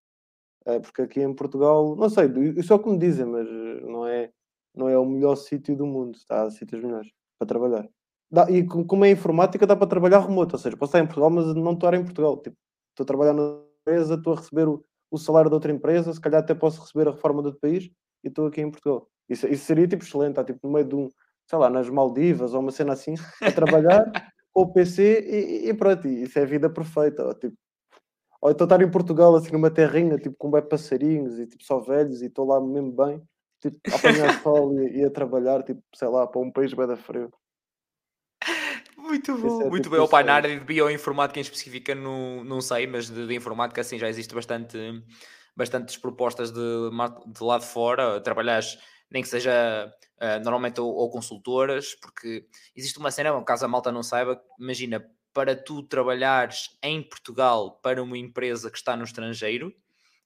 [0.65, 3.47] É, porque aqui em Portugal, não sei, isso é o que me dizem, mas
[3.82, 4.32] não é,
[4.74, 6.15] não é o melhor sítio do mundo.
[6.15, 7.89] Está, há sítios melhores para trabalhar.
[8.32, 11.30] Dá, e como é informática, dá para trabalhar remoto, ou seja, posso estar em Portugal,
[11.30, 12.38] mas não estou em Portugal.
[12.38, 12.57] Tipo,
[12.89, 16.21] estou a trabalhar na empresa, estou a receber o, o, salário de outra empresa, se
[16.21, 17.91] calhar até posso receber a reforma de outro país
[18.24, 19.07] e estou aqui em Portugal.
[19.30, 21.09] Isso, isso seria tipo excelente, estar tipo, no meio de um,
[21.54, 24.04] sei lá, nas Maldivas ou uma cena assim, a trabalhar
[24.51, 27.24] com o PC e, e pronto, isso é a vida perfeita.
[27.24, 27.56] Ou, tipo,
[28.41, 31.80] ou então estar em Portugal, assim, numa terrinha, tipo, com bem passarinhos e tipo, só
[31.80, 33.22] velhos e estou lá mesmo bem,
[33.62, 36.88] tipo, a apanhar sol e, e, a trabalhar, tipo, sei lá, para um país bem
[36.88, 37.32] da frio.
[38.97, 39.99] Muito bom, é muito bem.
[39.99, 43.99] Opa, na área de bioinformática em específica não, não sei, mas de, de informática assim
[43.99, 44.78] já existe bastante,
[45.56, 46.89] bastantes propostas de,
[47.28, 48.20] de lado de fora.
[48.22, 48.80] Trabalhas
[49.12, 49.93] nem que seja
[50.24, 55.05] uh, normalmente ou, ou, consultoras, porque existe uma cena, caso a malta não saiba, imagina,
[55.34, 59.74] para tu trabalhares em Portugal para uma empresa que está no estrangeiro,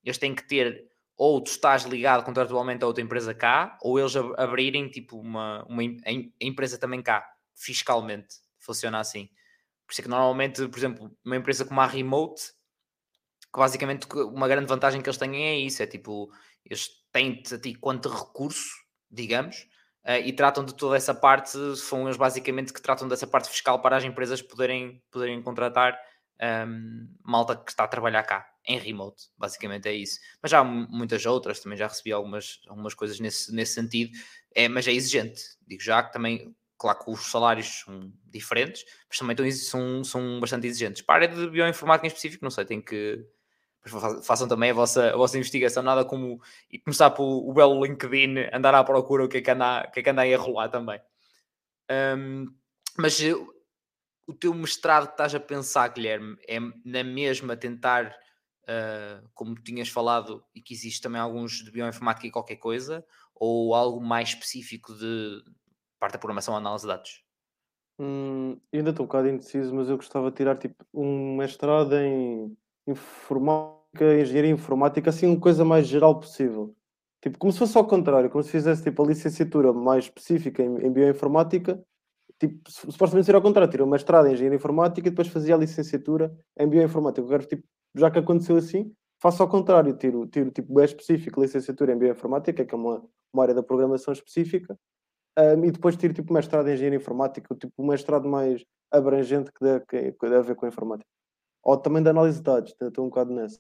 [0.04, 0.88] eles têm que ter
[1.18, 5.82] ou tu estás ligado contratualmente a outra empresa cá, ou eles abrirem tipo uma, uma
[5.82, 9.28] a empresa também cá, fiscalmente funciona assim.
[9.88, 12.44] Por isso é que normalmente, por exemplo, uma empresa como a Remote,
[13.52, 16.30] que basicamente uma grande vantagem que eles têm é isso, é tipo,
[16.64, 18.70] eles têm-te a ti quanto recurso,
[19.10, 19.68] digamos,
[20.26, 23.98] e tratam de toda essa parte, são eles basicamente que tratam dessa parte fiscal para
[23.98, 25.94] as empresas poderem, poderem contratar
[26.42, 30.20] um, ehm, malta que está a trabalhar cá, em remote, basicamente é isso.
[30.42, 34.12] Mas já há muitas outras, também já recebi algumas, algumas coisas nesse, nesse sentido,
[34.56, 39.18] é, mas é exigente, digo já que também Claro que os salários são diferentes, mas
[39.18, 41.02] também são, são bastante exigentes.
[41.02, 43.26] Para a área de bioinformática em específico, não sei, tem que.
[44.24, 48.50] Façam também a vossa, a vossa investigação, nada como e começar pelo o belo LinkedIn,
[48.54, 50.38] andar à procura o que é que anda, o que é que anda aí a
[50.38, 51.00] rolar também.
[51.90, 52.48] Um,
[52.98, 53.18] mas
[54.28, 58.14] o teu mestrado que estás a pensar, Guilherme, é na mesma tentar
[58.68, 63.74] uh, como tinhas falado, e que existe também alguns de bioinformática e qualquer coisa, ou
[63.74, 65.44] algo mais específico de
[66.00, 67.24] parte da programação ou análise de dados?
[68.00, 72.56] Hum, ainda estou um bocado indeciso, mas eu gostava de tirar tipo um mestrado em
[72.88, 76.76] informática, engenharia informática, assim uma coisa mais geral possível.
[77.22, 80.86] Tipo, como se fosse ao contrário, como se fizesse tipo a licenciatura mais específica em,
[80.86, 81.84] em bioinformática,
[82.40, 85.58] tipo, supostamente ser ao contrário, tira o mestrado em engenharia informática e depois fazia a
[85.58, 87.28] licenciatura em bioinformática.
[87.28, 87.64] Quero, tipo,
[87.96, 92.64] já que aconteceu assim, faço ao contrário, tiro, tiro tipo bem específico, licenciatura em bioinformática,
[92.64, 94.78] que é uma, uma área da programação específica,
[95.38, 99.64] um, e depois tiro tipo mestrado em engenharia informática, tipo o mestrado mais abrangente que
[99.64, 101.17] deve, que deve haver com a informática.
[101.68, 103.60] Ou também de análise de dados, estou um bocado nessa.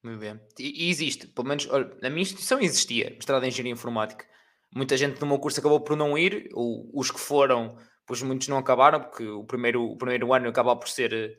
[0.00, 0.40] Muito bem.
[0.60, 4.24] E, existe, pelo menos olha, na minha instituição existia mestrado em engenharia informática.
[4.72, 7.76] Muita gente no meu curso acabou por não ir, ou os que foram,
[8.06, 11.36] pois muitos não acabaram, porque o primeiro, o primeiro ano acabava por ser eh,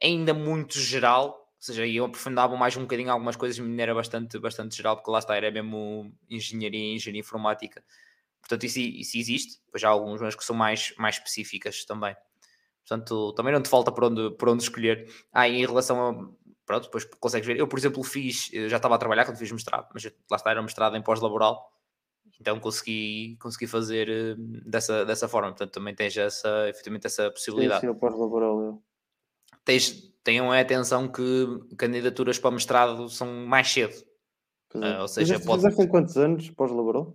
[0.00, 4.38] ainda muito geral, ou seja, eu aprofundava mais um bocadinho algumas coisas, mas era bastante,
[4.38, 7.82] bastante geral, porque lá está, era mesmo engenharia, engenharia informática.
[8.40, 12.14] Portanto, isso, isso existe, pois há alguns mas que são mais, mais específicas também.
[12.86, 15.08] Portanto, também não te falta por onde, por onde escolher.
[15.32, 16.46] Ah, em relação a.
[16.64, 17.56] Pronto, depois consegues ver.
[17.56, 18.50] Eu, por exemplo, fiz.
[18.68, 21.70] Já estava a trabalhar quando fiz mestrado, mas lá está, era mestrado em pós-laboral
[22.40, 24.36] então consegui, consegui fazer uh,
[24.68, 25.48] dessa, dessa forma.
[25.48, 27.80] Portanto, também tens essa, efetivamente essa possibilidade.
[27.80, 28.82] Sim, sim, pós-laboral.
[29.64, 31.22] Tens, tenham a atenção que
[31.76, 33.94] candidaturas para mestrado são mais cedo.
[34.74, 35.62] Uh, ou seja, pode...
[35.62, 37.14] fizeste em quantos anos pós-laboral?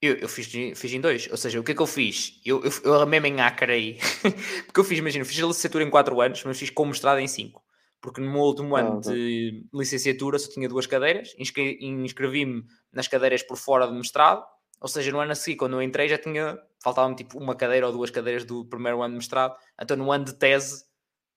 [0.00, 2.40] Eu, eu fiz, fiz em dois, ou seja, o que é que eu fiz?
[2.44, 3.98] Eu, eu, eu mesmo em ácara aí,
[4.66, 7.26] porque eu fiz, imagina, fiz a licenciatura em 4 anos, mas fiz com mestrado em
[7.26, 7.62] 5
[8.00, 13.42] porque no meu último ah, ano de licenciatura só tinha duas cadeiras, inscrevi-me nas cadeiras
[13.42, 14.44] por fora do mestrado,
[14.80, 17.86] ou seja, no ano a seguir, quando eu entrei, já tinha, faltava-me tipo uma cadeira
[17.86, 20.84] ou duas cadeiras do primeiro ano de mestrado, então no ano de tese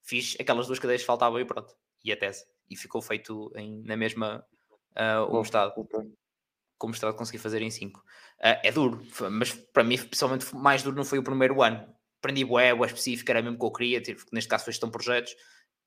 [0.03, 3.81] fiz aquelas duas cadeiras que faltavam e pronto, e a tese, e ficou feito em,
[3.83, 4.45] na mesma
[4.95, 5.73] uh, o mestrado.
[5.75, 6.11] Okay.
[6.81, 7.99] Com o mestrado consegui fazer em 5.
[7.99, 8.03] Uh,
[8.41, 11.87] ah, é duro, mas para mim, pessoalmente, mais duro não foi o primeiro ano.
[12.17, 14.93] Aprendi bué, bué específico, era mesmo que eu queria, tipo, neste caso foi gestão de
[14.93, 15.35] projetos,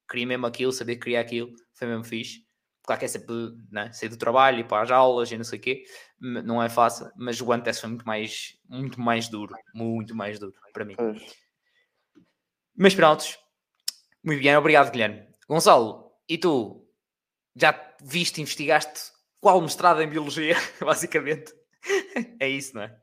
[0.08, 2.46] queria mesmo aquilo, sabia que queria aquilo, foi mesmo fixe.
[2.84, 3.34] Claro que é sempre
[3.72, 5.82] né, sair do trabalho, ir para as aulas e não sei o quê,
[6.20, 10.54] não é fácil, mas o ano foi muito mais, muito mais duro, muito mais duro
[10.72, 10.94] para mim.
[12.76, 13.24] Mas pronto,
[14.22, 15.26] muito bem, obrigado Guilherme.
[15.48, 16.86] Gonçalo, e tu
[17.56, 19.13] já viste, investigaste
[19.44, 21.52] qual mestrado em Biologia, basicamente?
[22.40, 22.96] é isso, não é?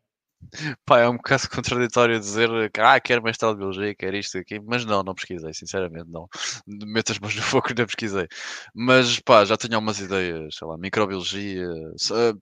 [0.84, 4.60] Pá, é um bocado contraditório dizer que ah, quero mestrado de Biologia, quero isto aqui,
[4.60, 6.28] mas não, não pesquisei, sinceramente, não.
[6.66, 8.28] Meto as mãos no fogo não pesquisei.
[8.74, 11.68] Mas pá, já tenho algumas ideias, sei lá, microbiologia.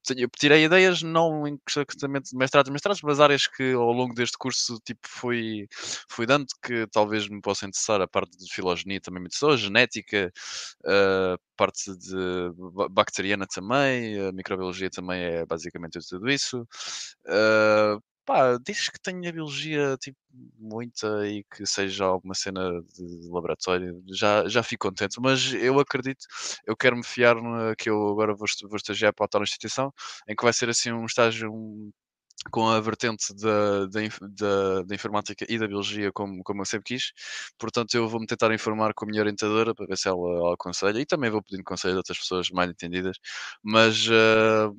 [0.06, 4.80] Tenho, tirei ideias não exatamente de mestrados, mestrados, mas áreas que ao longo deste curso
[4.86, 5.68] tipo, fui,
[6.08, 8.02] fui dando que talvez me possa interessar.
[8.02, 10.32] A parte de filogenia também me interessou, genética,
[10.86, 12.16] uh, parte de
[12.90, 16.62] bacteriana também, a microbiologia também é basicamente tudo isso.
[17.26, 20.18] Uh, pá, diz que tenho a biologia tipo,
[20.58, 22.62] muita e que seja alguma cena
[22.96, 26.26] de laboratório, já, já fico contente, mas eu acredito,
[26.66, 27.36] eu quero me fiar
[27.78, 29.92] que eu agora vou, vou estagiar para a tal instituição,
[30.30, 31.92] em que vai ser assim um estágio um,
[32.52, 37.12] com a vertente da, da, da, informática e da biologia como, como eu sempre quis.
[37.58, 41.00] Portanto, eu vou-me tentar informar com a minha orientadora para ver se ela, ela aconselha
[41.00, 43.18] e também vou pedindo conselho de outras pessoas mais entendidas,
[43.62, 44.74] mas uh,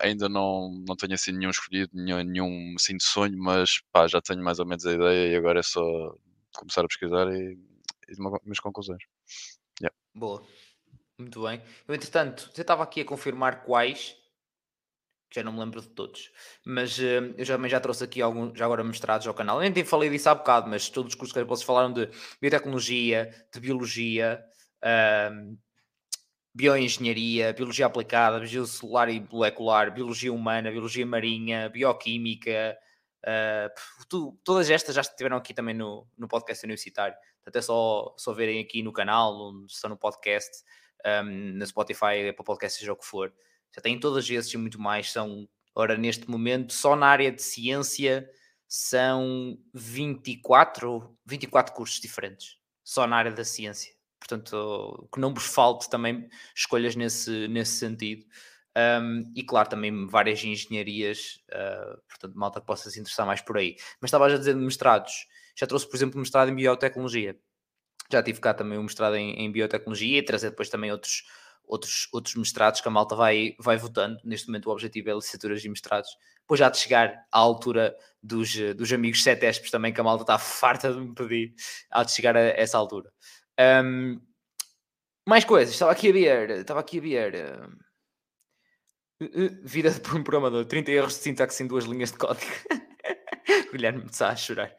[0.00, 4.20] ainda não, não tenho assim nenhum escolhido, nenhum, nenhum assim de sonho, mas pá, já
[4.20, 5.82] tenho mais ou menos a ideia e agora é só
[6.56, 7.58] começar a pesquisar e,
[8.08, 9.02] e minhas conclusões.
[9.80, 9.96] Yeah.
[10.14, 10.44] Boa,
[11.18, 11.62] muito bem.
[11.86, 14.16] Eu, entretanto, você estava aqui a confirmar quais
[15.34, 16.30] já não me lembro de todos,
[16.64, 19.62] mas uh, eu também já trouxe aqui alguns, já agora mestrados ao canal.
[19.62, 22.08] Eu nem falei disso há bocado, mas todos os cursos que vocês falaram de
[22.40, 24.40] biotecnologia, de biologia,
[24.84, 25.58] uh,
[26.54, 32.78] bioengenharia, biologia aplicada, biologia celular e molecular, biologia humana, biologia marinha, bioquímica,
[33.26, 37.16] uh, tu, todas estas já estiveram aqui também no, no podcast universitário.
[37.44, 40.62] Até só, só verem aqui no canal, estão no podcast,
[41.04, 43.32] um, na Spotify, para podcast, seja o que for
[43.74, 45.10] já têm todas esses e muito mais.
[45.10, 48.28] São, ora, neste momento, só na área de ciência
[48.68, 53.94] são 24, 24 cursos diferentes, só na área da ciência.
[54.18, 58.24] Portanto, que não vos falte também escolhas nesse, nesse sentido.
[58.76, 63.58] Um, e claro, também várias engenharias, uh, portanto, malta que possa se interessar mais por
[63.58, 63.76] aí.
[64.00, 67.38] Mas estava a dizer de mestrados, já trouxe, por exemplo, mestrado em biotecnologia.
[68.10, 71.24] Já tive cá também um mestrado em, em biotecnologia e trazer depois também outros,
[71.66, 74.18] outros, outros mestrados que a malta vai, vai votando.
[74.24, 76.10] Neste momento o objetivo é licenciaturas e mestrados.
[76.40, 80.38] Depois já de chegar à altura dos, dos amigos CETESPs também, que a malta está
[80.38, 81.54] farta de me pedir,
[81.90, 83.10] há de chegar a essa altura.
[83.58, 84.20] Um,
[85.26, 87.34] Mais coisas, estava aqui a ver, estava aqui a ver.
[89.20, 92.52] Uh, uh, vida por um programador, 30 erros de sintaxe em duas linhas de código.
[93.72, 94.74] Guilherme está a chorar.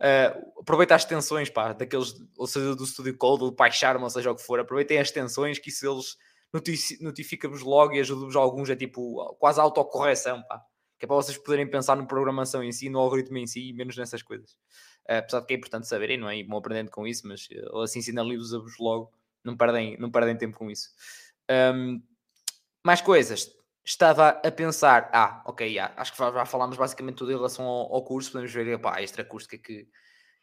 [0.00, 4.30] Uh, aproveita as extensões, pá, daqueles, ou seja, do Studio Code, do PyCharm, ou seja
[4.30, 6.16] o que for, aproveitem as extensões que isso eles
[7.00, 10.64] notifica-vos logo e ajuda-vos alguns, é tipo quase autocorreção, pá.
[10.98, 13.72] Que é para vocês poderem pensar na programação em si, no algoritmo em si, e
[13.72, 14.52] menos nessas coisas.
[15.08, 16.38] Uh, apesar de que é importante saberem, não é?
[16.38, 19.12] E vão aprendendo com isso, mas ele assim sinaliza-vos logo,
[19.44, 20.90] não perdem, não perdem tempo com isso.
[21.50, 22.02] Um,
[22.84, 23.50] mais coisas.
[23.84, 27.94] Estava a pensar, ah, ok, yeah, acho que já falámos basicamente tudo em relação ao,
[27.94, 29.86] ao curso, podemos ver, pá, extra curso, que é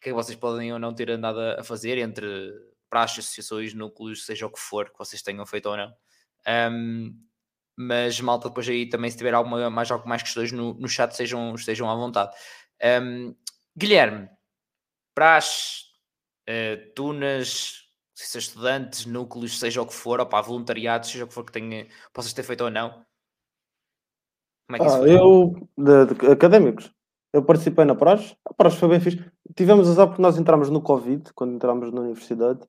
[0.00, 2.26] que vocês podem ou não ter andado a fazer entre
[2.88, 5.92] praxes, associações, núcleos, seja o que for que vocês tenham feito ou não.
[6.72, 7.14] Um,
[7.76, 11.14] mas malta, depois aí também, se tiver alguma, mais, algo mais questões no, no chat,
[11.14, 12.34] sejam, estejam à vontade.
[13.02, 13.34] Um,
[13.76, 14.28] Guilherme,
[15.14, 15.84] praxe,
[16.48, 17.84] uh, tunas,
[18.14, 21.52] se estudantes, núcleos, seja o que for, ou para voluntariados, seja o que for que
[21.52, 23.04] tenha, possas ter feito ou não.
[24.68, 26.92] Como é que ah, Eu, de, de, académicos,
[27.32, 29.24] eu participei na praxe, a praxe foi bem fixe.
[29.56, 32.60] Tivemos azar porque nós entramos no Covid, quando entramos na universidade,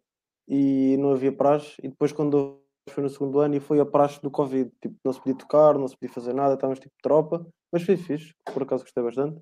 [0.47, 4.21] e não havia praxe, e depois quando foi no segundo ano e foi a praxe
[4.21, 4.71] do Covid.
[4.81, 7.97] Tipo, não se podia tocar, não se podia fazer nada, estávamos tipo tropa, mas foi
[7.97, 9.41] fixe, por acaso gostei bastante.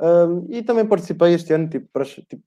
[0.00, 2.42] Um, e também participei este ano, tipo, praxe, tipo,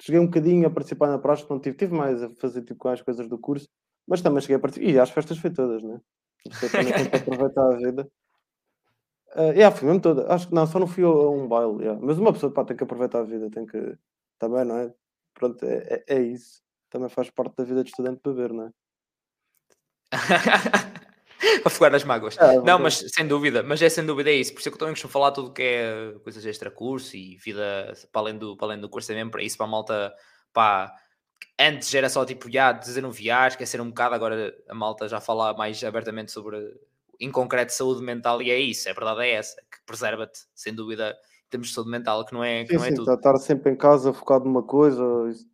[0.00, 2.88] cheguei um bocadinho a participar na praxe, não tive, tive mais a fazer tipo, com
[2.88, 3.68] as coisas do curso,
[4.08, 4.90] mas também cheguei a participar.
[4.90, 6.00] E às festas foi todas, né?
[6.42, 6.80] Tem
[7.20, 8.08] aproveitar a vida.
[9.34, 10.32] Uh, yeah, fui mesmo toda.
[10.32, 11.78] Acho que não, só não fui a, um baile.
[11.82, 12.00] Yeah.
[12.02, 13.96] Mas uma pessoa pá, tem que aproveitar a vida, tem que.
[14.38, 14.92] Também, não é?
[15.34, 16.62] Pronto, é, é, é isso.
[16.90, 18.70] Também faz parte da vida de estudante beber, não é?
[21.64, 22.36] afogar as mágoas.
[22.38, 24.52] Ah, não, mas sem dúvida, mas é sem dúvida é isso.
[24.52, 27.36] Por isso é que eu também costumo falar tudo que é coisas extra curso e
[27.36, 30.14] vida para além do, para além do curso é mesmo para isso, para a malta,
[30.52, 30.92] pá.
[31.58, 35.82] Antes era só tipo, já desanuviar, esquecer um bocado, agora a malta já fala mais
[35.82, 36.56] abertamente sobre,
[37.22, 41.16] em concreto, saúde mental, e é isso, a verdade é essa, que preserva-te, sem dúvida,
[41.46, 43.12] em termos de saúde mental, que não é, que sim, não é sim, tudo.
[43.12, 45.04] Estar sempre em casa focado numa coisa,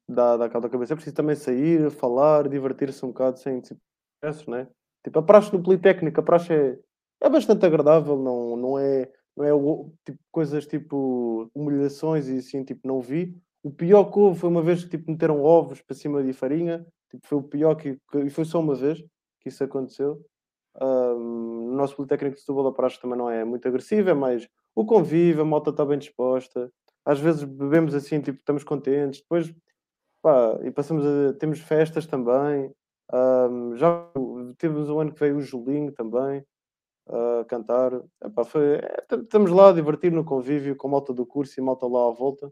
[0.09, 0.95] dá, dá cabo da cabeça.
[0.95, 3.81] É preciso também sair, falar, divertir-se um bocado sem tipo,
[4.49, 4.67] né?
[5.05, 6.79] Tipo, a praxe no Politécnico, a praxe é,
[7.21, 9.51] é bastante agradável, não, não é, não é
[10.07, 13.37] tipo, coisas tipo humilhações e assim, tipo, não vi.
[13.63, 16.87] O pior que houve foi uma vez que tipo, meteram ovos para cima de farinha,
[17.11, 19.05] tipo, foi o pior que, que, e foi só uma vez
[19.41, 20.25] que isso aconteceu.
[20.81, 24.49] Um, o nosso Politécnico de Setúbal, a praxe também não é muito agressiva, é mais
[24.75, 26.71] o convívio, a moto está bem disposta.
[27.05, 29.21] Às vezes bebemos assim, tipo, estamos contentes.
[29.21, 29.53] Depois,
[30.23, 32.73] pá, e passamos a, temos festas também.
[33.13, 34.07] Um, já
[34.59, 36.45] tivemos um ano que veio o Julinho também
[37.09, 37.93] a cantar.
[38.23, 41.87] Epá, foi, é, estamos lá a divertir no convívio com malta do curso e malta
[41.87, 42.47] lá à volta.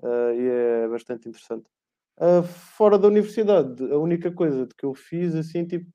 [0.00, 1.66] Uh, e é bastante interessante.
[2.18, 5.88] Uh, fora da universidade, a única coisa que eu fiz assim, tipo,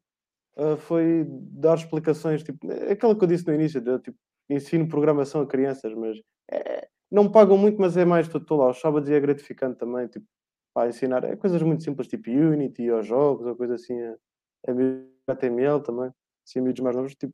[0.57, 4.17] uh, foi dar explicações, tipo, é aquela que eu disse no início, de, tipo,
[4.49, 6.19] ensino programação a crianças, mas
[6.51, 10.07] é, não pagam muito, mas é mais, estou lá, os sábados e é gratificante também,
[10.07, 10.25] tipo,
[10.73, 14.15] para ensinar é coisas muito simples, tipo Unity ou jogos ou coisa assim, a,
[14.67, 16.11] a HTML também,
[16.45, 17.33] assim, miúdos mais novos, tipo,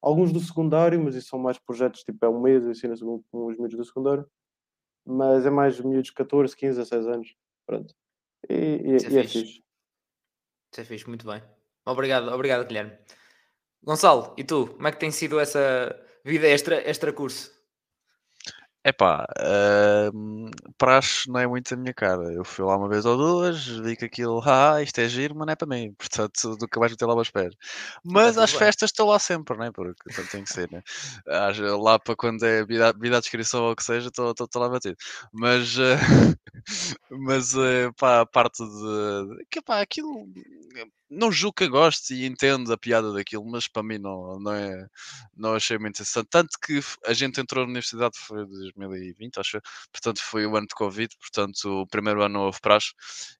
[0.00, 3.46] alguns do secundário, mas isso são mais projetos, tipo, é um mês, eu ensino com
[3.46, 4.26] os miúdos do secundário,
[5.06, 7.34] mas é mais miúdos de 14, 15, 16 anos,
[7.66, 7.94] pronto.
[8.48, 9.62] E, e, é, e é fixe.
[10.72, 11.42] Isso é fixe, muito bem.
[11.84, 12.92] Obrigado, obrigado, Guilherme.
[13.82, 17.50] Gonçalo, e tu, como é que tem sido essa vida extra, extra curso?
[18.84, 22.32] Epá, uh, praxe não é muito a minha cara.
[22.32, 25.46] Eu fui lá uma vez ou duas, vi que aquilo, ah, isto é giro, mas
[25.46, 25.94] não é para mim.
[25.94, 27.50] Portanto, do que vais meter lá para espera.
[28.04, 29.70] Mas às festas estou lá sempre, né?
[29.72, 30.82] Porque portanto, tem que ser, né?
[31.80, 34.96] Lá para quando é vida, vida à descrição ou o que seja, estou lá batido.
[35.32, 35.96] Mas, uh,
[37.10, 39.46] mas uh, pá, a parte de.
[39.48, 40.26] Que, pá, aquilo
[41.12, 44.86] não julgo que goste e entendo a piada daquilo, mas para mim não, não, é,
[45.36, 46.28] não achei muito interessante.
[46.30, 49.60] Tanto que a gente entrou na universidade foi 2020, acho,
[49.92, 52.92] portanto foi o ano de Covid, portanto o primeiro ano houve praxe,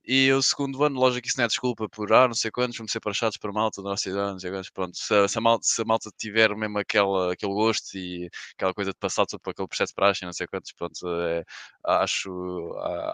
[0.04, 2.76] e o segundo ano, lógico que isso não é desculpa por, ah, não sei quantos,
[2.76, 5.64] vamos ser praxados para malta da nossa idade, não sei pronto, se, se, a malta,
[5.66, 9.52] se a malta tiver mesmo aquela, aquele gosto e aquela coisa de passar tudo para
[9.52, 11.44] aquele processo de praxe, não sei quantos, pronto, é,
[11.84, 12.30] acho,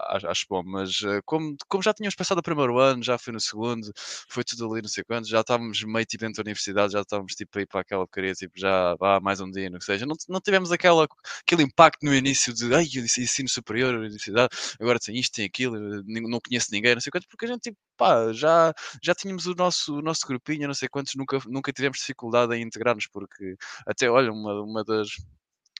[0.09, 3.33] acho, acho bom, mas eh, como, como já tínhamos passado o primeiro ano, já fui
[3.33, 3.91] no segundo,
[4.27, 7.33] foi tudo ali, não sei quantos, já estávamos meio tipo dentro da universidade, já estávamos
[7.35, 10.05] tipo a ir para aquela porcaria, tipo já vá mais um dia, não que seja.
[10.05, 11.07] Não, não tivemos aquela,
[11.41, 14.49] aquele impacto no início de ai, ensino superior, universidade,
[14.79, 17.77] agora tem isto, tem aquilo, não conheço ninguém, não sei quantos, porque a gente tipo,
[17.97, 18.73] pá, já,
[19.03, 22.63] já tínhamos o nosso, o nosso grupinho, não sei quantos, nunca, nunca tivemos dificuldade em
[22.63, 23.55] integrar-nos, porque
[23.85, 25.09] até olha, uma, uma das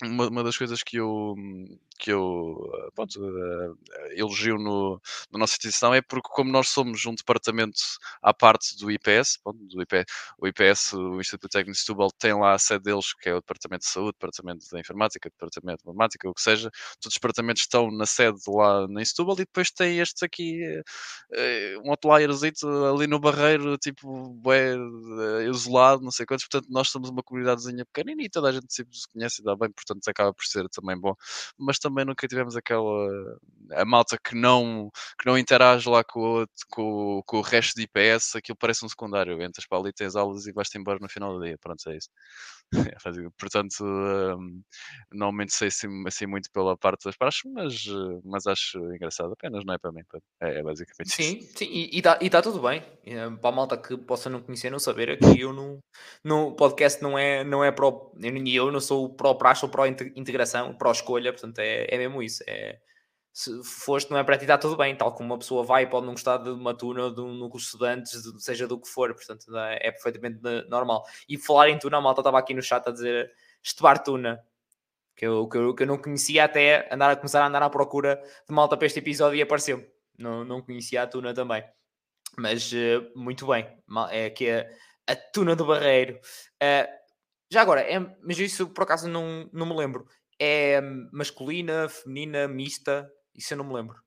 [0.03, 1.35] uma, uma das coisas que eu,
[1.99, 2.57] que eu
[2.95, 3.77] pronto, uh,
[4.11, 5.01] elogio no,
[5.31, 7.79] na nossa instituição é porque, como nós somos um departamento
[8.21, 10.05] à parte do IPS, pronto, do IP,
[10.37, 13.41] o IPS, o Instituto Técnico de Setúbal, tem lá a sede deles, que é o
[13.41, 16.69] Departamento de Saúde, Departamento da Informática, Departamento de Matemática, o que seja,
[17.01, 21.81] todos os departamentos estão na sede lá em Setúbal e depois tem estes aqui, uh,
[21.85, 27.23] um outlierzito ali no Barreiro, tipo, é, isolado, não sei quantos, portanto, nós somos uma
[27.23, 30.67] comunidadezinha pequenina e toda a gente se conhece e dá bem, portanto, acaba por ser
[30.69, 31.15] também bom,
[31.57, 33.09] mas também nunca tivemos aquela
[33.71, 34.89] a malta que não,
[35.19, 38.89] que não interage lá com o, com, com o resto de IPS, aquilo parece um
[38.89, 39.41] secundário.
[39.41, 41.57] Entras para ali, tens aulas e vais-te embora no final do dia.
[41.59, 42.09] Pronto, é isso.
[43.37, 44.61] Portanto, um,
[45.11, 47.85] normalmente sei assim, assim, muito pela parte das praxes, mas,
[48.23, 50.01] mas acho engraçado apenas, não é para mim.
[50.39, 51.57] É, é basicamente sim, isso.
[51.57, 52.83] Sim, e está tá tudo bem.
[53.05, 55.79] Eh, para a malta que possa não conhecer, não saber, aqui eu não.
[56.23, 58.11] No podcast não é, não é pro.
[58.21, 62.21] Eu, eu não sou pro praxe ou pro integração, pro escolha, portanto é, é mesmo
[62.21, 62.43] isso.
[62.47, 62.79] É,
[63.31, 65.87] se foste, não é para ti, está tudo bem, tal como uma pessoa vai e
[65.87, 69.13] pode não gostar de uma tuna de um núcleo de estudantes, seja do que for,
[69.13, 71.05] portanto é, é perfeitamente normal.
[71.27, 73.31] E falar em tuna, a malta estava aqui no chat a dizer
[73.63, 74.43] estebar tuna,
[75.15, 77.69] que eu, que, eu, que eu não conhecia até andar a começar a andar à
[77.69, 79.85] procura de malta para este episódio e apareceu.
[80.17, 81.63] Não, não conhecia a tuna também.
[82.37, 83.67] Mas uh, muito bem,
[84.11, 84.65] é que a,
[85.07, 86.19] a tuna do Barreiro.
[86.61, 86.99] Uh,
[87.51, 90.05] já agora, é, mas isso por acaso não, não me lembro.
[90.39, 90.79] É
[91.11, 93.09] masculina, feminina, mista?
[93.35, 93.97] Isso eu não me lembro.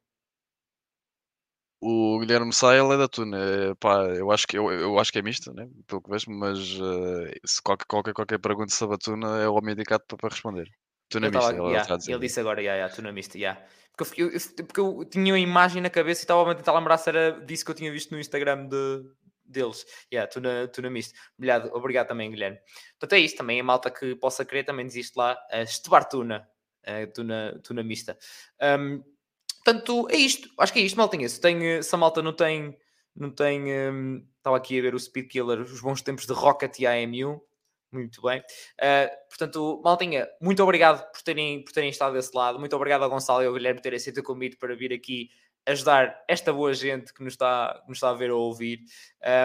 [1.85, 3.39] O Guilherme Saia é da Tuna.
[3.39, 5.69] É, pá, eu, acho que, eu, eu acho que é mista, né?
[5.89, 9.55] pelo que vejo, mas uh, se qualquer, qualquer, qualquer pergunta sobre a Tuna é o
[9.55, 10.69] homem indicado para, para responder.
[11.09, 13.61] Tuna mista, tava, yeah, ele disse agora, yeah, yeah, Tuna mista, yeah.
[13.97, 16.97] porque, eu, eu, porque eu tinha uma imagem na cabeça e estava a tentar lembrar
[16.99, 19.03] se era disso que eu tinha visto no Instagram de,
[19.53, 19.85] deles.
[20.13, 21.15] Yeah, tuna, tuna misto.
[21.73, 22.59] Obrigado, também, Guilherme.
[22.99, 23.61] Portanto, é isso também.
[23.61, 25.37] A malta que possa querer também existe lá.
[25.53, 26.49] Uh, Estebar Tuna.
[27.63, 28.19] Tuna, mista.
[28.61, 29.03] Um,
[29.65, 30.49] Portanto, é isto.
[30.59, 31.29] Acho que é isto, maltinha.
[31.29, 32.77] Se, tem, se a malta não tem.
[33.15, 36.79] Não tem um, estava aqui a ver o Speed Killer, os bons tempos de Rocket
[36.81, 37.43] e AMU.
[37.93, 38.41] Muito bem.
[38.41, 42.59] Uh, portanto, Maltinha, muito obrigado por terem, por terem estado desse lado.
[42.59, 45.29] Muito obrigado ao Gonçalo e ao Guilherme por terem aceito o convite para vir aqui
[45.67, 48.81] ajudar esta boa gente que nos está, que nos está a ver ou ouvir.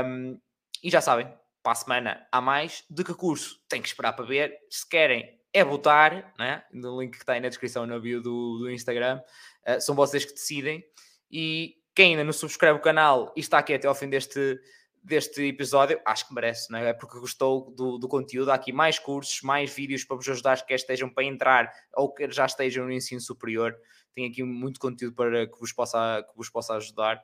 [0.06, 0.40] Um,
[0.84, 1.32] e já sabem,
[1.64, 2.84] para a semana há mais.
[2.90, 3.60] De que curso?
[3.68, 4.58] Tem que esperar para ver.
[4.70, 6.64] Se querem, é votar, né?
[6.72, 9.22] no link que está aí na descrição na bio do, do Instagram.
[9.68, 10.84] Uh, são vocês que decidem.
[11.30, 14.60] E quem ainda não subscreve o canal e está aqui até ao fim deste,
[15.04, 16.90] deste episódio, acho que merece, não é?
[16.90, 18.52] é porque gostou do, do conteúdo.
[18.52, 22.30] Há aqui mais cursos, mais vídeos para vos ajudar, que estejam para entrar ou que
[22.30, 23.76] já estejam no ensino superior.
[24.18, 27.24] Tem aqui muito conteúdo para que vos possa, que vos possa ajudar.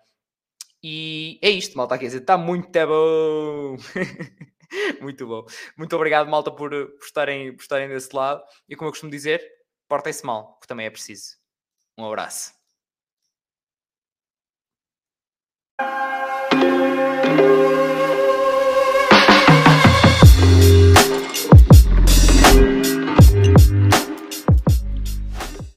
[0.84, 1.98] E é isto, malta.
[1.98, 3.78] Quer dizer, está muito bom.
[5.02, 5.46] Muito bom.
[5.78, 8.44] Muito obrigado, malta, por, por, estarem, por estarem desse lado.
[8.68, 9.40] E como eu costumo dizer,
[9.88, 11.36] portem-se mal, que também é preciso.
[11.96, 12.54] Um abraço.